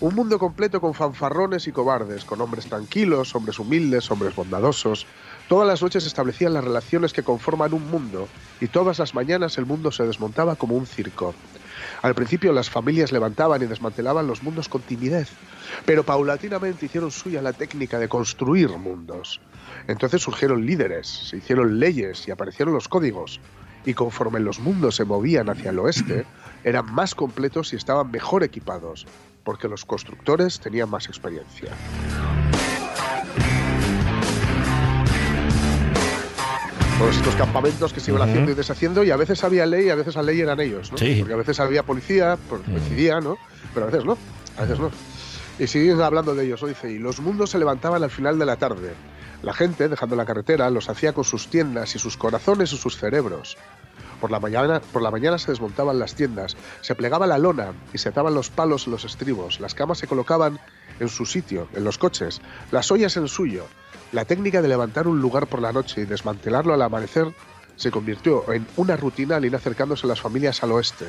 [0.00, 5.06] Un mundo completo con fanfarrones y cobardes, con hombres tranquilos, hombres humildes, hombres bondadosos.
[5.50, 8.28] Todas las noches establecían las relaciones que conforman un mundo,
[8.60, 11.34] y todas las mañanas el mundo se desmontaba como un circo.
[12.02, 15.28] Al principio las familias levantaban y desmantelaban los mundos con timidez,
[15.84, 19.40] pero paulatinamente hicieron suya la técnica de construir mundos.
[19.88, 23.40] Entonces surgieron líderes, se hicieron leyes y aparecieron los códigos.
[23.84, 26.26] Y conforme los mundos se movían hacia el oeste,
[26.62, 29.04] eran más completos y estaban mejor equipados,
[29.42, 31.72] porque los constructores tenían más experiencia.
[37.00, 39.88] Todos estos campamentos que se iban haciendo y deshaciendo, y a veces había ley y
[39.88, 40.98] a veces la ley eran ellos, ¿no?
[40.98, 41.16] Sí.
[41.20, 43.38] Porque a veces había policía, pues decidía, ¿no?
[43.72, 44.18] Pero a veces no,
[44.58, 44.90] a veces no.
[45.58, 46.68] Y siguen hablando de ellos, ¿no?
[46.68, 48.92] dice, y los mundos se levantaban al final de la tarde.
[49.42, 52.98] La gente, dejando la carretera, los hacía con sus tiendas y sus corazones y sus
[52.98, 53.56] cerebros.
[54.20, 57.98] Por la, mañana, por la mañana se desmontaban las tiendas, se plegaba la lona y
[57.98, 60.60] se ataban los palos en los estribos, las camas se colocaban
[60.98, 63.64] en su sitio, en los coches, las ollas en suyo.
[64.12, 67.32] La técnica de levantar un lugar por la noche y desmantelarlo al amanecer
[67.76, 71.06] se convirtió en una rutina al ir acercándose las familias al oeste.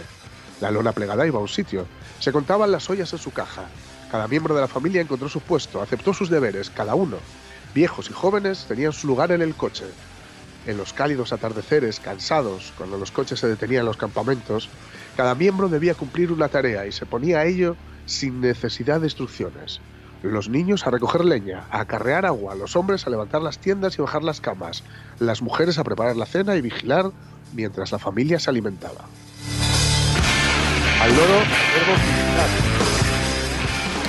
[0.62, 1.88] La lona plegada iba a un sitio.
[2.20, 3.66] Se contaban las ollas en su caja.
[4.12, 7.18] Cada miembro de la familia encontró su puesto, aceptó sus deberes, cada uno.
[7.74, 9.86] Viejos y jóvenes tenían su lugar en el coche.
[10.68, 14.70] En los cálidos atardeceres, cansados, cuando los coches se detenían en los campamentos,
[15.18, 17.76] cada miembro debía cumplir una tarea y se ponía a ello
[18.06, 19.82] sin necesidad de instrucciones.
[20.24, 24.02] Los niños a recoger leña, a acarrear agua, los hombres a levantar las tiendas y
[24.02, 24.84] bajar las camas,
[25.20, 27.12] las mujeres a preparar la cena y vigilar
[27.54, 29.06] mientras la familia se alimentaba.
[31.02, 31.34] Al loro,
[31.74, 32.50] verbo vigilar.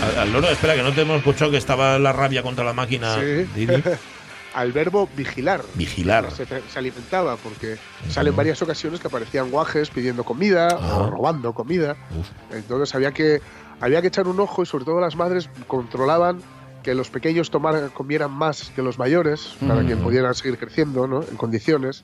[0.03, 2.75] Al, al loro, espera, que no te hemos escuchado que estaba la rabia contra la
[2.75, 3.17] máquina.
[3.19, 3.67] Sí.
[4.55, 5.63] Al verbo vigilar.
[5.73, 6.31] Vigilar.
[6.31, 7.79] Se, se alimentaba, porque
[8.11, 10.99] salen varias ocasiones que aparecían guajes pidiendo comida Ajá.
[10.99, 11.97] o robando comida.
[12.15, 12.29] Uf.
[12.55, 13.41] Entonces había que,
[13.83, 16.39] había que echar un ojo y sobre todo las madres controlaban
[16.83, 21.23] que los pequeños tomaran, comieran más que los mayores para que pudieran seguir creciendo ¿no?
[21.23, 22.03] en condiciones.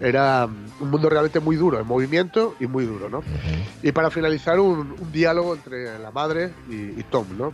[0.00, 0.48] Era
[0.80, 3.08] un mundo realmente muy duro, en movimiento y muy duro.
[3.08, 3.22] ¿no?
[3.82, 7.52] Y para finalizar, un, un diálogo entre la madre y, y Tom, ¿no?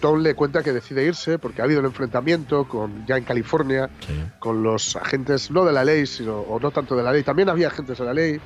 [0.00, 3.88] Tom le cuenta que decide irse porque ha habido un enfrentamiento con, ya en California
[4.00, 4.12] Sí.
[4.40, 7.48] con los agentes, no de la ley, sino, o no tanto de la ley, también
[7.48, 8.40] había agentes de la ley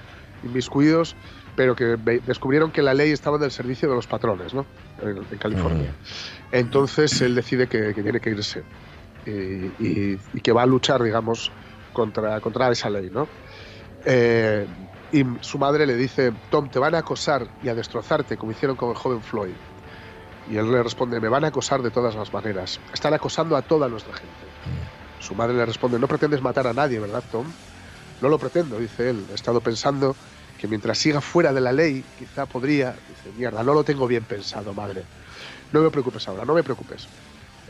[0.45, 1.17] inmiscuidos,
[1.57, 1.97] pero que
[2.27, 4.67] descubrieron que la ley estaba en el servicio de los patrones, ¿no?
[5.03, 5.93] En, en California.
[6.53, 8.63] Entonces él decide que, que tiene que irse
[9.27, 9.31] y,
[9.85, 11.51] y- y que va a luchar, digamos,
[11.93, 13.27] contra, contra esa ley, ¿no?
[14.05, 14.67] Eh,
[15.13, 18.77] y su madre le dice, Tom, te van a acosar y a destrozarte, como hicieron
[18.77, 19.55] con el joven Floyd.
[20.51, 22.79] Y él le responde, me van a acosar de todas las maneras.
[22.93, 24.33] Están acosando a toda nuestra gente.
[25.21, 27.47] Su madre le responde, no pretendes matar a nadie, ¿verdad, Tom?
[28.21, 29.25] No lo pretendo, dice él.
[29.31, 30.15] He estado pensando
[30.59, 32.91] que mientras siga fuera de la ley, quizá podría...
[32.91, 35.05] Dice, mierda, no lo tengo bien pensado, madre.
[35.73, 37.09] No me preocupes ahora, no me preocupes.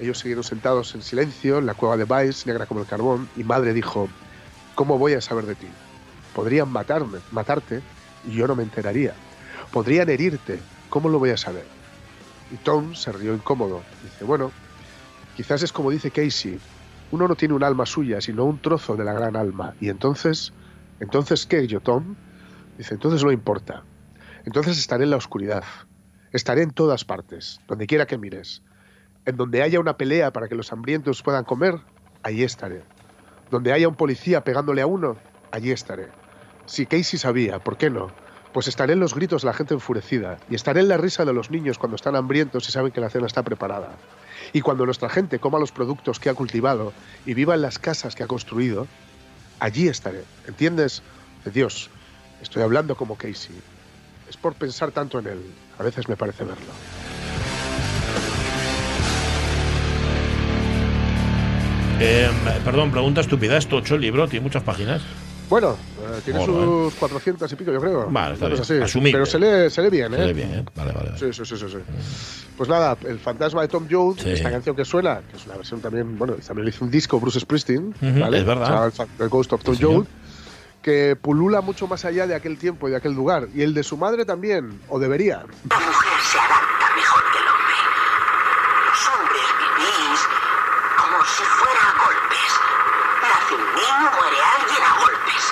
[0.00, 3.44] Ellos siguieron sentados en silencio en la cueva de Vice, negra como el carbón, y
[3.44, 4.08] madre dijo,
[4.74, 5.68] ¿cómo voy a saber de ti?
[6.34, 7.80] Podrían matarme, matarte
[8.26, 9.14] y yo no me enteraría.
[9.72, 10.60] Podrían herirte,
[10.90, 11.64] ¿cómo lo voy a saber?
[12.50, 13.82] Y Tom se rió incómodo.
[14.02, 14.52] Dice, bueno,
[15.34, 16.60] quizás es como dice Casey,
[17.10, 19.74] uno no tiene un alma suya, sino un trozo de la gran alma.
[19.80, 20.52] Y entonces,
[21.00, 22.16] ¿entonces qué, yo, Tom?
[22.78, 23.84] Dice, entonces no importa.
[24.44, 25.64] Entonces estaré en la oscuridad.
[26.32, 28.62] Estaré en todas partes, donde quiera que mires.
[29.24, 31.80] En donde haya una pelea para que los hambrientos puedan comer,
[32.22, 32.82] allí estaré.
[33.50, 35.16] Donde haya un policía pegándole a uno,
[35.50, 36.08] allí estaré.
[36.66, 38.10] Si Casey sabía, ¿por qué no?
[38.52, 41.32] Pues estaré en los gritos de la gente enfurecida y estaré en la risa de
[41.32, 43.96] los niños cuando están hambrientos y saben que la cena está preparada.
[44.52, 46.92] Y cuando nuestra gente coma los productos que ha cultivado
[47.24, 48.86] y viva en las casas que ha construido,
[49.60, 50.24] allí estaré.
[50.46, 51.02] ¿Entiendes?
[51.44, 51.90] De Dios,
[52.42, 53.54] estoy hablando como Casey.
[54.28, 55.40] Es por pensar tanto en él.
[55.78, 56.72] A veces me parece verlo.
[61.98, 62.28] Eh,
[62.64, 63.56] perdón, pregunta estúpida.
[63.56, 64.28] ¿Es tocho el libro?
[64.28, 65.02] ¿Tiene muchas páginas?
[65.48, 68.10] Bueno, eh, tiene sus 400 y pico, yo creo.
[68.10, 68.60] Vale, está bien.
[68.60, 69.00] así.
[69.12, 70.16] Pero se lee, se lee bien, ¿eh?
[70.16, 70.64] Se lee bien, ¿eh?
[70.74, 71.10] Vale, vale.
[71.10, 71.18] vale.
[71.18, 71.76] Sí, sí, sí, sí.
[72.56, 74.30] Pues nada, el fantasma de Tom Jones, Sí.
[74.30, 77.20] esta canción que suena, que es una versión también, bueno, también le hizo un disco
[77.20, 78.38] Bruce Springsteen, Ujú, ¿vale?
[78.38, 78.66] es verdad.
[78.66, 78.72] Se
[79.02, 80.06] llama el el Ghost of Tom Sí, señor.
[80.86, 83.48] Que pulula mucho más allá de aquel tiempo y de aquel lugar.
[83.52, 85.42] Y el de su madre también, o debería.
[85.66, 87.78] La mujer se adapta mejor que el hombre.
[88.86, 90.20] Los hombres vivís
[90.94, 92.50] como si fuera a golpes.
[93.18, 95.42] Nace un niño, muere alguien a golpes.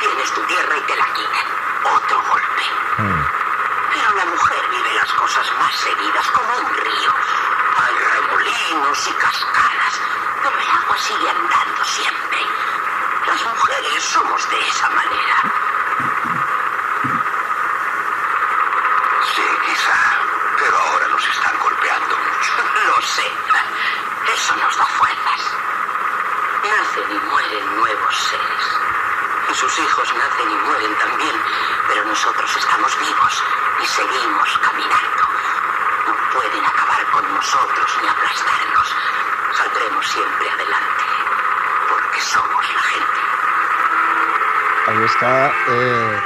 [0.00, 1.46] Tienes tu tierra y te la quitan.
[1.94, 2.66] Otro golpe.
[2.98, 7.12] Pero la mujer vive las cosas más seguidas como un río.
[7.78, 9.94] Hay remolinos y cascadas,
[10.42, 12.23] pero el agua sigue andando siempre.
[14.14, 15.36] Somos de esa manera.
[19.34, 19.98] Sí, quizá.
[20.56, 22.52] Pero ahora nos están golpeando mucho.
[22.86, 23.28] Lo sé.
[24.32, 25.40] Eso nos da fuerzas.
[26.62, 28.64] Nacen y mueren nuevos seres.
[29.50, 31.36] Y sus hijos nacen y mueren también.
[31.88, 33.42] Pero nosotros estamos vivos
[33.82, 35.24] y seguimos caminando.
[36.06, 38.94] No pueden acabar con nosotros ni aplastarnos.
[39.58, 41.04] Saldremos siempre adelante.
[41.88, 43.13] Porque somos la gente.
[44.86, 46.16] Ahí está eh,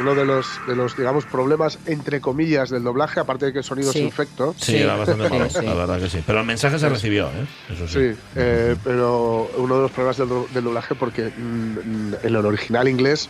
[0.00, 3.64] uno de los, de los, digamos, problemas, entre comillas, del doblaje, aparte de que el
[3.64, 4.00] sonido Sí.
[4.00, 4.54] es infecto.
[4.58, 4.76] Sí, Sí.
[4.78, 5.66] era bastante malo, Sí, sí.
[5.66, 6.22] la verdad que sí.
[6.26, 7.46] Pero el mensaje se recibió, ¿eh?
[7.72, 8.12] Eso sí.
[8.14, 12.36] Sí, eh, pero uno de los problemas del, del doblaje porque mm, mm, en el
[12.36, 13.28] original inglés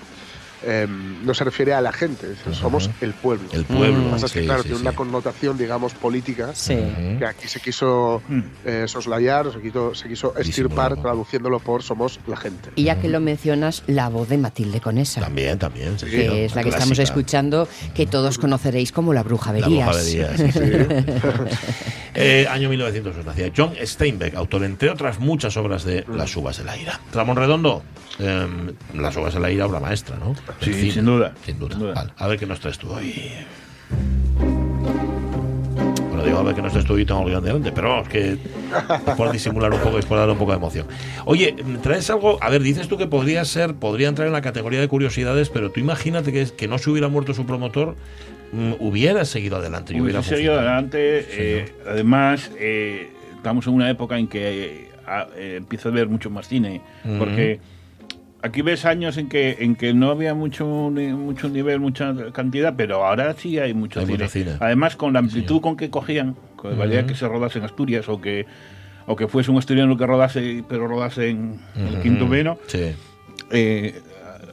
[0.64, 3.48] eh, no se refiere a la gente, somos el pueblo.
[3.52, 3.98] El pueblo.
[3.98, 4.86] Lo que pasa es que, sí, claro, sí, tiene sí.
[4.86, 8.22] una connotación, digamos, política que aquí se quiso
[8.64, 12.70] eh, soslayar o se quiso, se quiso estirpar traduciéndolo por somos la gente.
[12.76, 15.20] Y ya que lo mencionas, la voz de Matilde Conesa.
[15.20, 15.98] También, también.
[15.98, 16.76] sí, que sí, es la que clásica.
[16.76, 19.88] estamos escuchando, que todos conoceréis como la bruja La Verías.
[19.88, 20.60] bruja de Díaz, sí, sí.
[22.20, 26.64] Eh, año 1900 nacía John Steinbeck, autor entre otras muchas obras de Las uvas de
[26.64, 27.00] la ira.
[27.12, 27.82] Ramón Redondo,
[28.18, 28.46] eh,
[28.94, 30.34] Las uvas de la ira, obra maestra, ¿no?
[30.60, 31.32] Sí, sin duda.
[31.44, 31.70] Sin duda.
[31.72, 31.94] Sin duda.
[31.94, 33.32] Vale, a ver qué nos traes tú hoy.
[36.08, 38.36] Bueno, digo, a ver tú hoy, tengo el guion delante, pero vamos, que
[39.16, 40.86] por disimular un poco y por dar un poco de emoción.
[41.26, 42.38] Oye, ¿traes algo?
[42.42, 45.70] A ver, dices tú que podría ser, podría entrar en la categoría de curiosidades, pero
[45.70, 47.94] tú imagínate que, que no se hubiera muerto su promotor,
[48.52, 51.26] mm, hubiera seguido adelante y hubiera seguido adelante.
[51.30, 56.08] eh, además, eh, estamos en una época en que eh, a- eh, empieza a haber
[56.08, 56.80] mucho más cine.
[57.18, 57.60] Porque
[58.42, 63.04] aquí ves años en que, en que no había mucho, mucho nivel, mucha cantidad, pero
[63.04, 64.52] ahora sí hay mucho Hay cine.
[64.60, 68.20] Además, con la amplitud con que cogían, con valía que se rodase en Asturias o
[68.20, 68.46] que,
[69.06, 72.92] o que fuese un asturiano que rodase, pero rodase en el quinto veno, Sí.
[73.50, 74.00] eh,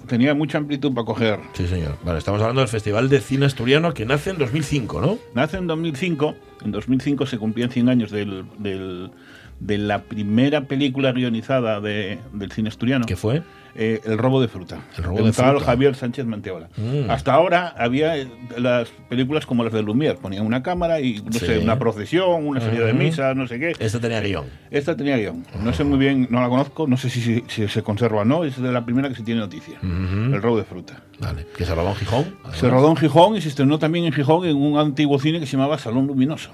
[0.07, 1.39] tenía mucha amplitud para coger.
[1.53, 1.97] Sí, señor.
[2.03, 5.17] Vale, estamos hablando del Festival de Cine Asturiano que nace en 2005, ¿no?
[5.33, 6.35] Nace en 2005.
[6.63, 9.11] En 2005 se cumplían 100 años del, del-
[9.59, 13.05] de la primera película guionizada de- del cine asturiano.
[13.05, 13.41] ¿Qué fue?
[13.77, 14.79] Eh, el robo de fruta.
[14.97, 15.65] El robo un de tal fruta.
[15.65, 16.69] Javier Sánchez Manteola.
[16.77, 17.09] Mm.
[17.09, 18.25] Hasta ahora había eh,
[18.57, 20.15] las películas como las de Lumière.
[20.15, 21.39] Ponían una cámara y, no Sí.
[21.39, 23.73] sé, una procesión, una salida de misa, no sé qué.
[23.77, 24.45] Este tenía guion.
[24.71, 25.45] Esta tenía guion.
[25.61, 28.25] No sé muy bien, no la conozco, no sé si, si- si se conserva o
[28.25, 28.45] no.
[28.45, 29.77] Es de la primera que se tiene noticia.
[29.83, 31.01] El robo de fruta.
[31.19, 31.45] Vale.
[31.57, 32.35] Que se rodó en Gijón.
[32.53, 35.45] Se rodó en Gijón y se estrenó también en Gijón en un antiguo cine que
[35.47, 36.49] se llamaba Salón Luminoso.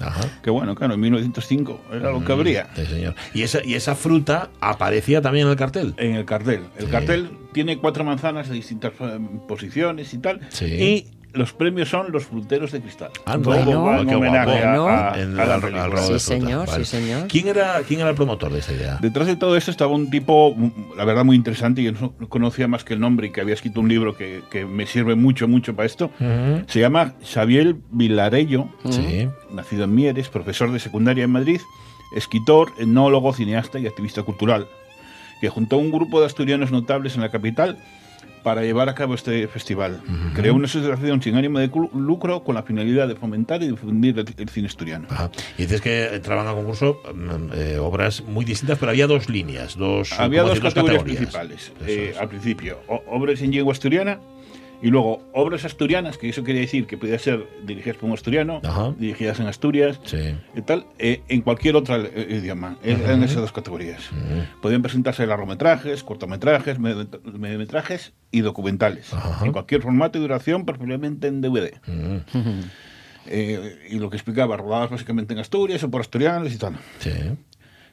[0.00, 0.20] Ajá.
[0.42, 2.68] Que bueno, claro, en 1905 era lo que habría.
[2.76, 3.14] Sí, señor.
[3.34, 5.94] Y esa, y esa fruta aparecía también en el cartel.
[5.96, 6.60] En el cartel.
[6.78, 6.90] El Sí.
[6.90, 10.40] cartel tiene cuatro manzanas de distintas eh, posiciones y tal.
[10.50, 10.64] Sí.
[10.66, 13.10] Y los premios son los fruteros de cristal.
[13.24, 14.88] Ah, bueno, homenaje a- guapo.
[14.90, 15.84] a, En a la al- película.
[15.84, 17.26] al robo de Sí, señor, sí, señor.
[17.28, 18.98] ¿Quién era, ¿Quién era el promotor de esta idea?
[19.00, 20.54] Detrás de todo esto estaba un tipo,
[20.94, 21.82] la verdad, muy interesante.
[21.82, 24.66] Yo no conocía más que el nombre y que había escrito un libro que, que
[24.66, 26.10] me sirve mucho, mucho para esto.
[26.66, 29.26] Se llama Xavier Vilarello, Sí.
[29.50, 31.60] nacido en Mieres, profesor de secundaria en Madrid,
[32.16, 34.66] escritor, etnólogo, cineasta y activista cultural,
[35.40, 37.78] que juntó a un grupo de asturianos notables en la capital
[38.42, 40.02] para llevar a cabo este festival.
[40.34, 44.26] Creó una asociación sin ánimo de lucro con la finalidad de fomentar y difundir el,
[44.36, 45.06] el cine asturiano.
[45.10, 45.30] Ajá.
[45.56, 49.76] Y dices que entraban a concurso mm, eh, obras muy distintas, pero había dos líneas,
[49.76, 51.04] dos, Había dos categorías, categorías.
[51.30, 51.72] principales.
[51.86, 52.14] Eh.
[52.18, 54.18] Al principio, o- obras en lengua asturiana
[54.82, 58.60] y luego obras asturianas, que eso quería decir que podía ser dirigidas por un asturiano,
[58.64, 58.92] Ajá.
[58.98, 60.34] dirigidas en Asturias, Sí.
[60.56, 62.76] y tal, eh, en cualquier otro eh, idioma.
[62.82, 64.10] Eran esas dos categorías.
[64.60, 67.06] Podían presentarse largometrajes, cortometrajes, med-
[67.38, 69.12] mediometrajes y documentales.
[69.14, 69.46] Ajá.
[69.46, 71.80] En cualquier formato y duración, preferiblemente en DVD.
[71.86, 72.16] Mm,
[73.26, 76.76] Eh, y lo que explicaba, rodadas básicamente en Asturias o por asturianos y tal.
[76.98, 77.12] Sí.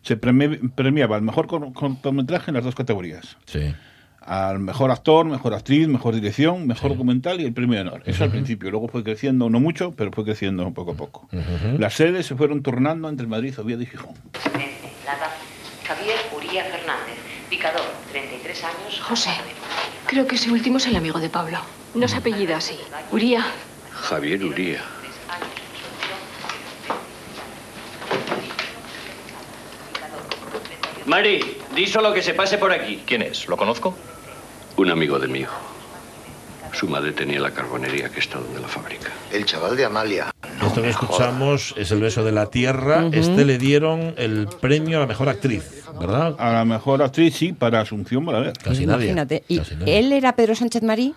[0.02, 3.38] Se premi- premiaba el mejor cor- cortometraje en las dos categorías.
[3.46, 3.76] Sí.
[4.22, 8.04] Al mejor actor, mejor actriz, mejor dirección, mejor documental y el premio de honor.
[8.06, 8.70] Eso al principio.
[8.70, 11.30] Luego fue creciendo, no mucho, pero fue creciendo poco a poco.
[11.78, 14.14] Las sedes se fueron turnando entre Madrid, Oviedo y Gijón.
[14.42, 15.32] Plata,
[15.88, 17.16] Javier Uría Fernández,
[17.50, 19.02] picador, 33 años.
[19.02, 19.32] José,
[20.06, 21.58] creo que ese último es el amigo de Pablo.
[21.96, 22.78] No se apellida así.
[23.12, 23.44] Uría.
[23.92, 24.82] Javier Uría.
[31.06, 31.40] Mari,
[31.74, 33.02] di solo que se pase por aquí.
[33.04, 33.48] ¿Quién es?
[33.48, 33.98] ¿Lo conozco?
[34.80, 35.60] Un amigo de mi hijo.
[36.72, 39.10] Su madre tenía la carbonería que está donde la fábrica.
[39.30, 40.32] El chaval de Amalia.
[40.66, 43.04] Esto que escuchamos es El beso de la tierra.
[43.08, 43.14] Ujú.
[43.14, 46.34] Este le dieron el premio a la mejor actriz, ¿verdad?
[46.40, 48.54] A la mejor actriz, sí, para Asunción Balaguer.
[48.54, 49.08] Casi nadie.
[49.08, 49.44] Imagínate.
[49.50, 50.00] ¿Y Casi nadie.
[50.00, 51.14] él era Pedro Sánchez Marí?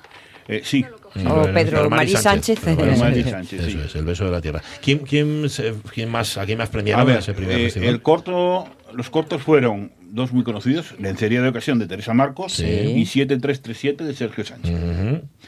[0.48, 0.84] Eh, sí.
[1.28, 2.58] O Pedro Marí Sánchez.
[2.58, 3.30] Pedro Marí Sánchez.
[3.30, 3.80] Sánchez, Eso sí.
[3.86, 4.60] es, el beso de la tierra.
[4.82, 5.46] ¿Quién, quién,
[5.94, 7.88] quién más, ¿A quién más prendieron A ver, ese primer eh, festival?
[7.90, 12.64] el corto, los cortos fueron dos muy conocidos, Lencería de Ocasión de Teresa Marcos Sí.
[12.66, 14.74] y 7337 de Sergio Sánchez.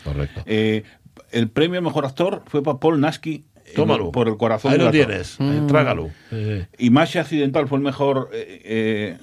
[0.03, 0.42] Correcto.
[0.47, 0.82] Eh,
[1.30, 4.12] el premio a mejor actor fue para Paul Naski eh, Tómalo.
[4.12, 5.40] por el corazón Ahí lo tienes.
[5.40, 6.11] ahí, Trágalo.
[6.30, 6.66] Sí, sí.
[6.78, 8.30] Y Masha Accidental fue el mejor.
[8.32, 9.18] eh, eh,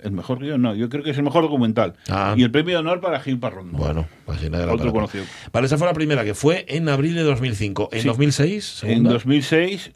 [0.00, 1.94] el mejor guion, no, yo creo que es el mejor documental.
[2.08, 2.34] Ah.
[2.36, 3.72] Y el premio de honor para Gil Parrón.
[3.72, 4.92] Bueno, pues sí, nadie la Otro para.
[4.92, 5.24] conocido.
[5.52, 7.88] Vale, esa fue la primera, que fue en abril de 2005.
[7.92, 8.06] En Sí.
[8.08, 9.10] 2006, En segunda.
[9.10, 9.90] 2006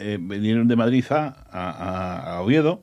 [0.00, 2.82] eh, vinieron de Madrid a, a- a Oviedo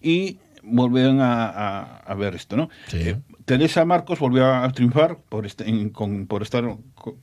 [0.00, 2.70] y volvieron a, a- a ver esto, ¿no?
[2.88, 2.98] Sí.
[3.00, 7.16] Eh, Teresa Marcos volvió a triunfar por, este- en- con- por estar con-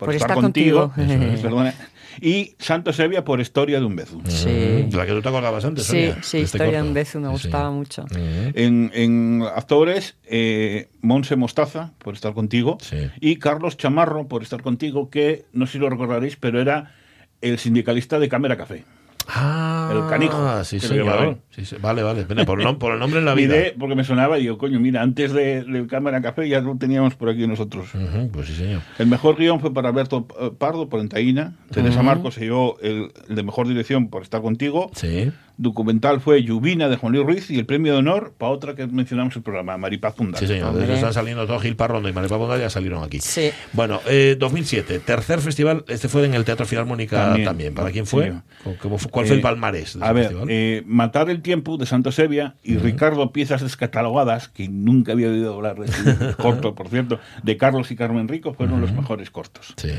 [0.00, 1.12] por, Por estar, estar contigo, contigo.
[1.14, 1.74] Eso es, perdona.
[2.20, 4.20] y Santos Evia por Historia de un beso.
[4.26, 4.48] Sí.
[4.50, 6.94] De la que tú te acordabas antes, Sí, Sonia, sí, de este Historia de un
[6.94, 7.42] beso me Sí, sí.
[7.44, 8.02] gustaba mucho.
[8.02, 8.18] Ujú.
[8.54, 12.96] En, en actores, eh, Monse Mostaza, por estar contigo, Sí.
[13.20, 16.92] y Carlos Chamarro, por estar contigo, que no sé si lo recordaréis, pero era
[17.40, 18.84] el sindicalista de Cámara Café.
[19.28, 21.04] Ah, El canijo, Sí, le señor.
[21.06, 21.40] llamaban.
[21.50, 21.76] Sí, sí.
[21.80, 22.26] Vale, vale.
[22.28, 23.54] Mira, por, el por el nombre en la vida.
[23.54, 27.14] Miré porque me sonaba y digo, coño, mira, antes de, Cámara Café ya lo teníamos
[27.16, 27.88] por aquí nosotros.
[28.32, 28.82] Pues sí, señor.
[28.98, 31.56] El mejor guion fue para Alberto eh, Pardo por Entaína.
[31.70, 32.06] Teresa Ujú.
[32.06, 34.90] Marcos se llevó el, el de mejor dirección por estar contigo.
[34.94, 35.32] Sí.
[35.60, 38.86] Documental fue Lluvina de Juan Luis Ruiz y el premio de honor para otra que
[38.86, 40.40] mencionamos en el programa, Maripaz Fundal.
[40.40, 40.80] Sí, señor.
[40.82, 43.20] Están saliendo todos Gil Parrondo y María Bonda ya salieron aquí.
[43.20, 43.50] Sí.
[43.74, 45.84] Bueno, eh, 2007, tercer festival.
[45.88, 47.44] Este fue en el Teatro Filarmónica también.
[47.44, 47.74] También.
[47.74, 48.32] ¿Para quién fue?
[48.64, 48.70] Sí.
[48.80, 50.48] ¿Cómo fue- ¿Cuál fue el Eh, palmarés de A ese ver, festival?
[50.50, 55.54] eh, Matar el tiempo de Santos Evia y Ricardo Piezas Descatalogadas, que nunca había oído
[55.54, 55.86] hablar de
[56.36, 59.74] corto, por cierto, de Carlos y Carmen Rico, fueron los mejores cortos.
[59.76, 59.90] Sí.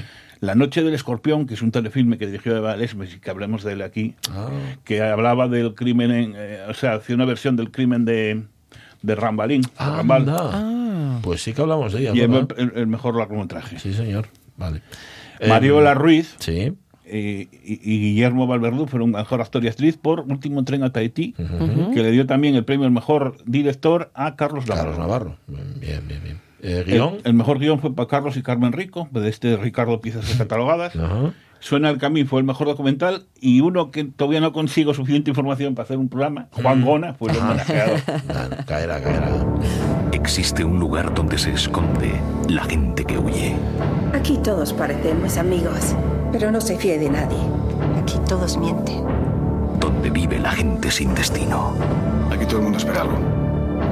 [0.42, 3.64] La Noche del Escorpión, que es un telefilme que dirigió Eva Lesmes y que hablemos
[3.64, 4.50] de él aquí, Ah,
[4.84, 8.44] que hablaba del crimen, en, eh, o sea, hacía una versión del crimen de,
[9.04, 9.62] de Rambalín.
[9.80, 10.38] Rambal, anda.
[10.52, 11.20] Ah.
[11.22, 12.12] Pues sí que hablamos de ella.
[12.16, 12.58] y el, ¿verdad?
[12.58, 13.78] el- el mejor largometraje.
[13.80, 14.28] Sí, señor.
[14.58, 14.82] Vale.
[15.48, 16.74] Mariola Eh, Ruiz Sí.
[17.06, 21.34] eh, y, y Guillermo Valverdú fueron mejor actor y actriz por Último Tren a Tahití,
[21.34, 24.90] que le dio también el premio al mejor director a Carlos Navarro.
[24.92, 25.38] Carlos Navarro.
[25.80, 26.51] Bien, bien, bien.
[26.62, 27.18] Eh, El, guion.
[27.24, 30.96] el mejor guion fue para Carlos y Carmen Rico, de este Ricardo Piezas Catalogadas.
[30.96, 31.34] Ajá.
[31.60, 35.76] Suena el Camino fue el mejor documental y uno que todavía no consigo suficiente información
[35.76, 37.94] para hacer un programa, Juan Gona, fue el homenajeado.
[38.66, 39.46] Caerá, caerá.
[40.12, 42.14] Existe un lugar donde se esconde
[42.50, 43.56] la gente que huye.
[44.16, 45.96] Aquí todos parecemos amigos,
[46.32, 47.38] pero no se fíe de nadie.
[48.02, 49.04] Aquí todos mienten.
[49.80, 51.76] Donde vive la gente sin destino.
[52.32, 53.20] Aquí todo el mundo espera algo.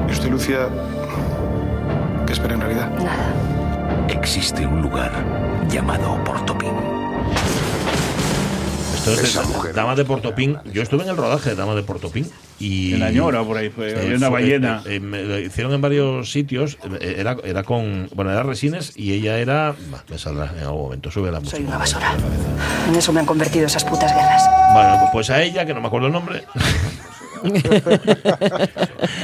[0.07, 0.67] ¿Y usted, Lucia,
[2.30, 2.90] qué espera en realidad?
[3.00, 3.34] Nada.
[4.10, 5.12] Existe un lugar
[5.68, 6.70] llamado Portopín.
[8.94, 10.58] Esto es de Dama de Portopín.
[10.72, 13.96] Yo estuve en el rodaje de Dama de Portopín y En Añora, por ahí fue,
[13.98, 14.84] había una fue- ballena.
[14.86, 16.78] eh, eh, me lo hicieron en varios sitios.
[17.02, 18.08] eh, Era, era con.
[18.14, 19.74] Bueno, era Resines y ella era.
[19.90, 21.10] bah, me saldrá en algún momento.
[21.10, 21.58] Sube la música.
[21.58, 22.14] Soy una basura.
[22.90, 24.44] En eso me han convertido esas putas guerras.
[24.74, 26.44] Bueno, pues a ella, que no me acuerdo el nombre.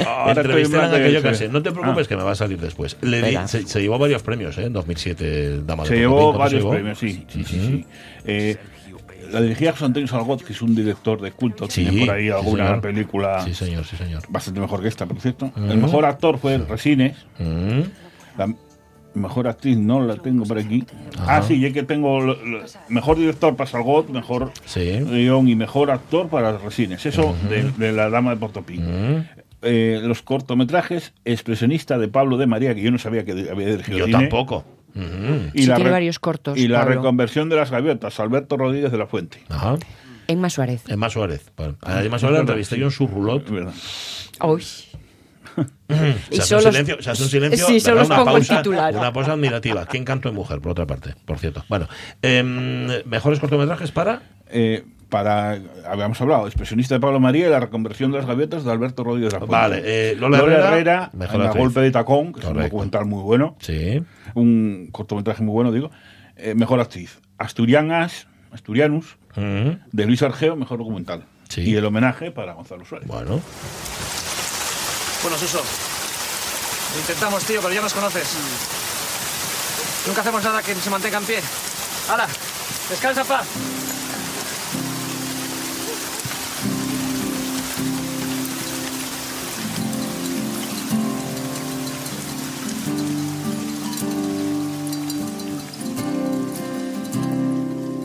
[0.06, 0.44] Ahora.
[1.52, 2.10] No te preocupes Ah.
[2.10, 2.98] que me va a salir después.
[3.02, 3.48] Le di- Espera.
[3.48, 4.66] se, se llevó varios premios, ¿eh?
[4.66, 6.72] En 2007, Dama de Se llevó ¿Cuántos varios llevó?
[6.74, 7.26] premios, sí.
[7.28, 7.86] sí, sí, sí.
[8.26, 8.58] Eh,
[9.32, 11.66] la dirigía José Antonio Salgot, que es un director de culto.
[11.70, 14.22] Sí, Tiene por ahí alguna película Sí, señor, sí, señor.
[14.30, 15.52] bastante mejor que esta, por cierto.
[15.56, 15.72] Mm.
[15.72, 17.18] El mejor actor fue Resines.
[17.40, 17.82] Mm.
[18.38, 18.54] La
[19.16, 20.86] mejor actriz no la tengo por aquí.
[21.18, 21.38] Ajá.
[21.38, 24.52] Ah, sí, ya que tengo lo- lo- mejor director para Salgot, mejor
[25.10, 27.06] guion y mejor actor para Resines.
[27.06, 28.82] Eso de, de La Dama de Portopín.
[29.18, 29.26] Mm.
[29.68, 33.98] Eh, los cortometrajes Expresionista de Pablo de María, que yo no sabía que había dirigido
[33.98, 34.20] Yo cine.
[34.20, 34.64] tampoco.
[34.94, 35.02] Sí,
[35.54, 39.40] tiene re- varios cortos, Y la reconversión de las gaviotas, Alberto Rodríguez de la Fuente.
[39.50, 39.76] Ajá.
[40.28, 40.84] Emma Suárez.
[40.88, 41.52] Emma Suárez.
[41.58, 43.50] Bueno, a Emma Suárez la entrevisté yo en su roulotte.
[44.42, 44.64] Uy.
[45.88, 48.96] Se Y hace, un solo- silencio, se hace un silencio, Sí, os una, pausa, titular.
[48.96, 49.86] una pausa admirativa.
[49.88, 51.64] Qué encanto de mujer, por otra parte, por cierto.
[51.70, 51.88] Bueno,
[52.22, 54.22] em, mejores cortometrajes para.
[54.50, 58.72] Eh, para, habíamos hablado, Expresionista de Pablo María y la reconversión de las gaviotas de
[58.72, 59.34] Alberto Rodríguez.
[59.48, 63.22] Vale, eh, Lola Herrera, mejor en la golpe de tacón, que es un documental muy
[63.22, 63.56] bueno.
[63.60, 64.04] Sí.
[64.34, 65.92] Un cortometraje muy bueno, digo.
[66.36, 67.20] Eh, mejor actriz.
[67.38, 71.24] Asturianas, Asturianus, de Luis Argeo, mejor documental.
[71.56, 73.08] Y el homenaje para Gonzalo Suárez.
[73.08, 73.40] Bueno.
[75.26, 75.58] Bueno, Suso.
[76.94, 78.28] Lo intentamos, tío, pero ya nos conoces.
[80.06, 81.42] Nunca hacemos nada que se mantenga en pie.
[82.08, 82.28] ¡Hala!
[82.88, 83.48] ¡Descansa, paz!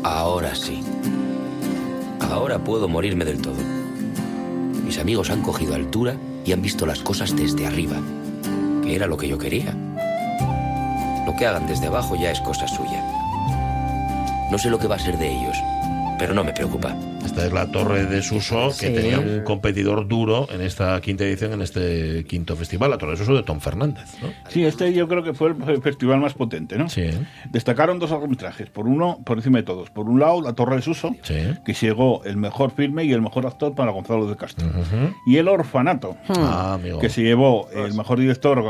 [0.02, 0.82] Ahora sí.
[2.30, 3.79] Ahora puedo morirme del todo.
[5.00, 7.96] Amigos han cogido altura y han visto las cosas desde arriba,
[8.82, 9.74] que era lo que yo quería.
[11.26, 13.02] Lo que hagan desde abajo ya es cosa suya.
[14.50, 15.56] No sé lo que va a ser de ellos,
[16.18, 16.94] pero no me preocupa.
[17.30, 18.92] Esta es la Torre de Suso, que Sí.
[18.92, 23.18] tenía un competidor duro en esta quinta edición, en este quinto festival, la Torre de
[23.18, 24.16] Suso de Tom Fernández.
[24.20, 24.30] ¿no?
[24.48, 26.88] Sí, este yo creo que fue el festival más potente, ¿no?
[26.88, 27.04] Sí.
[27.52, 29.90] Destacaron dos largometrajes, por uno, por encima de todos.
[29.90, 33.46] Por un lado, La Torre de Suso, que llegó el mejor filme y el mejor
[33.46, 34.66] actor para Gonzalo de Castro.
[35.24, 38.60] Y El Orfanato, Ah, que se llevó el mejor director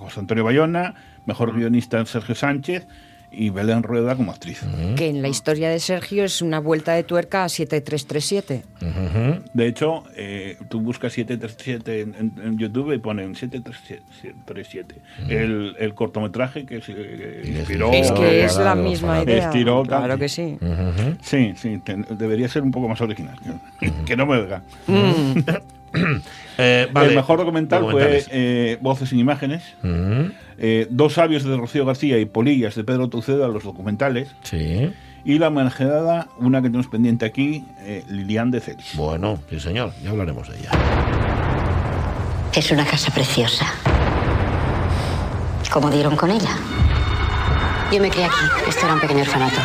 [0.00, 2.88] José Antonio Bayona, mejor guionista Sergio Sánchez
[3.30, 4.60] y Belén Rueda como actriz.
[4.96, 8.62] Que en la historia de Sergio es una vuelta de tuerca a 7337.
[9.52, 14.94] De hecho, eh, tú buscas 737 en, en- en YouTube y ponen 737.
[15.28, 17.92] El, el cortometraje que se que inspiró.
[17.92, 19.46] Es que es la misma idea.
[19.46, 20.18] Estiró, Claro tal.
[20.18, 20.58] que sí.
[21.22, 23.36] Sí, sí, ten- debería ser un poco más original.
[23.80, 24.62] Que, que no me oiga.
[25.92, 26.16] Mm.
[26.58, 27.10] Eh, vale.
[27.10, 29.62] El mejor documental fue eh, Voces sin Imágenes.
[29.82, 30.32] Ujú.
[30.58, 34.34] Eh, Dos sabios de Rocío García y Polillas de Pedro Tuceda, los documentales.
[34.42, 34.92] Sí.
[35.24, 38.92] Y la homenajeada, una que tenemos pendiente aquí, eh, Lilian de Celis.
[38.94, 40.70] Bueno, sí, señor, ya hablaremos de ella.
[42.54, 43.66] Es una casa preciosa.
[45.70, 46.56] ¿Cómo dieron con ella?
[47.92, 48.34] Yo me crié aquí.
[48.68, 49.60] Esto era un pequeño orfanato.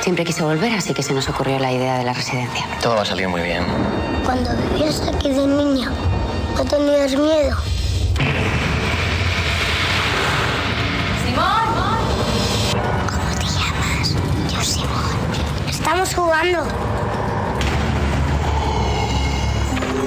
[0.00, 2.64] Siempre quise volver, así que se nos ocurrió la idea de la residencia.
[2.82, 3.62] Todo va a salir muy bien.
[4.24, 5.90] Cuando vivías aquí de niña,
[6.56, 7.56] ¿no tenías miedo?
[13.10, 14.14] ¿Cómo te llamas?
[14.52, 15.68] Yo, Simón.
[15.68, 16.58] Estamos jugando.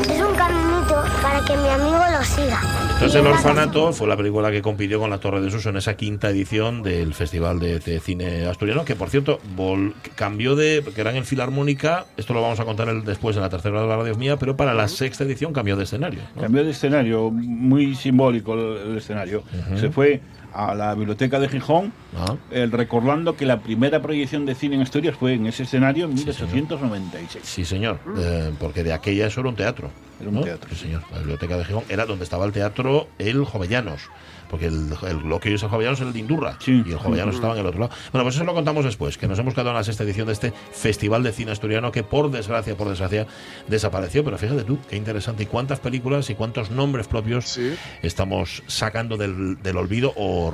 [0.09, 2.82] Es un caminito para que mi amigo lo siga.
[3.03, 5.97] Entonces El Orfanato fue la película que compitió con La Torre de Suso en esa
[5.97, 11.01] quinta edición del Festival de, de Cine Asturiano, que por cierto vol- cambió de, que
[11.01, 13.97] eran en Filarmónica, esto lo vamos a contar el- después en la tercera de la
[13.97, 16.21] radio mía, pero para la sexta edición cambió de escenario.
[16.33, 16.43] ¿no?
[16.43, 19.43] Cambió de escenario, muy simbólico el, el escenario.
[19.75, 20.21] Se fue
[20.53, 22.35] a la biblioteca de Gijón, Ah.
[22.51, 26.13] eh, recordando que la primera proyección de cine en Asturias fue en ese escenario en
[26.13, 27.43] 1896.
[27.45, 29.89] Sí, señor, eh, porque de aquella eso era un teatro.
[30.19, 30.41] Era un ¿no?
[30.41, 30.69] teatro.
[30.69, 31.01] Sí, señor.
[31.11, 34.01] La biblioteca de Gijón era donde estaba el teatro El Jovellanos.
[34.49, 36.57] Porque el, el- lo que hoy es el Jovellanos es el de Indurra.
[36.85, 37.91] Y el Jovellanos estaba en el otro lado.
[38.11, 40.33] Bueno, pues eso lo contamos después, que nos hemos quedado en la sexta edición de
[40.33, 43.25] este Festival de Cine Asturiano que por desgracia, por desgracia,
[43.67, 44.23] desapareció.
[44.23, 45.43] Pero fíjate tú, qué interesante.
[45.43, 47.57] Y cuántas películas y cuántos nombres propios
[48.01, 50.53] estamos sacando del, del olvido o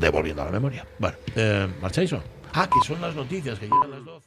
[0.00, 0.86] devolviendo a la memoria.
[0.98, 2.22] Bueno, eh, ¿marcháis o?
[2.52, 4.20] Ah, que son las noticias que llegan las 12.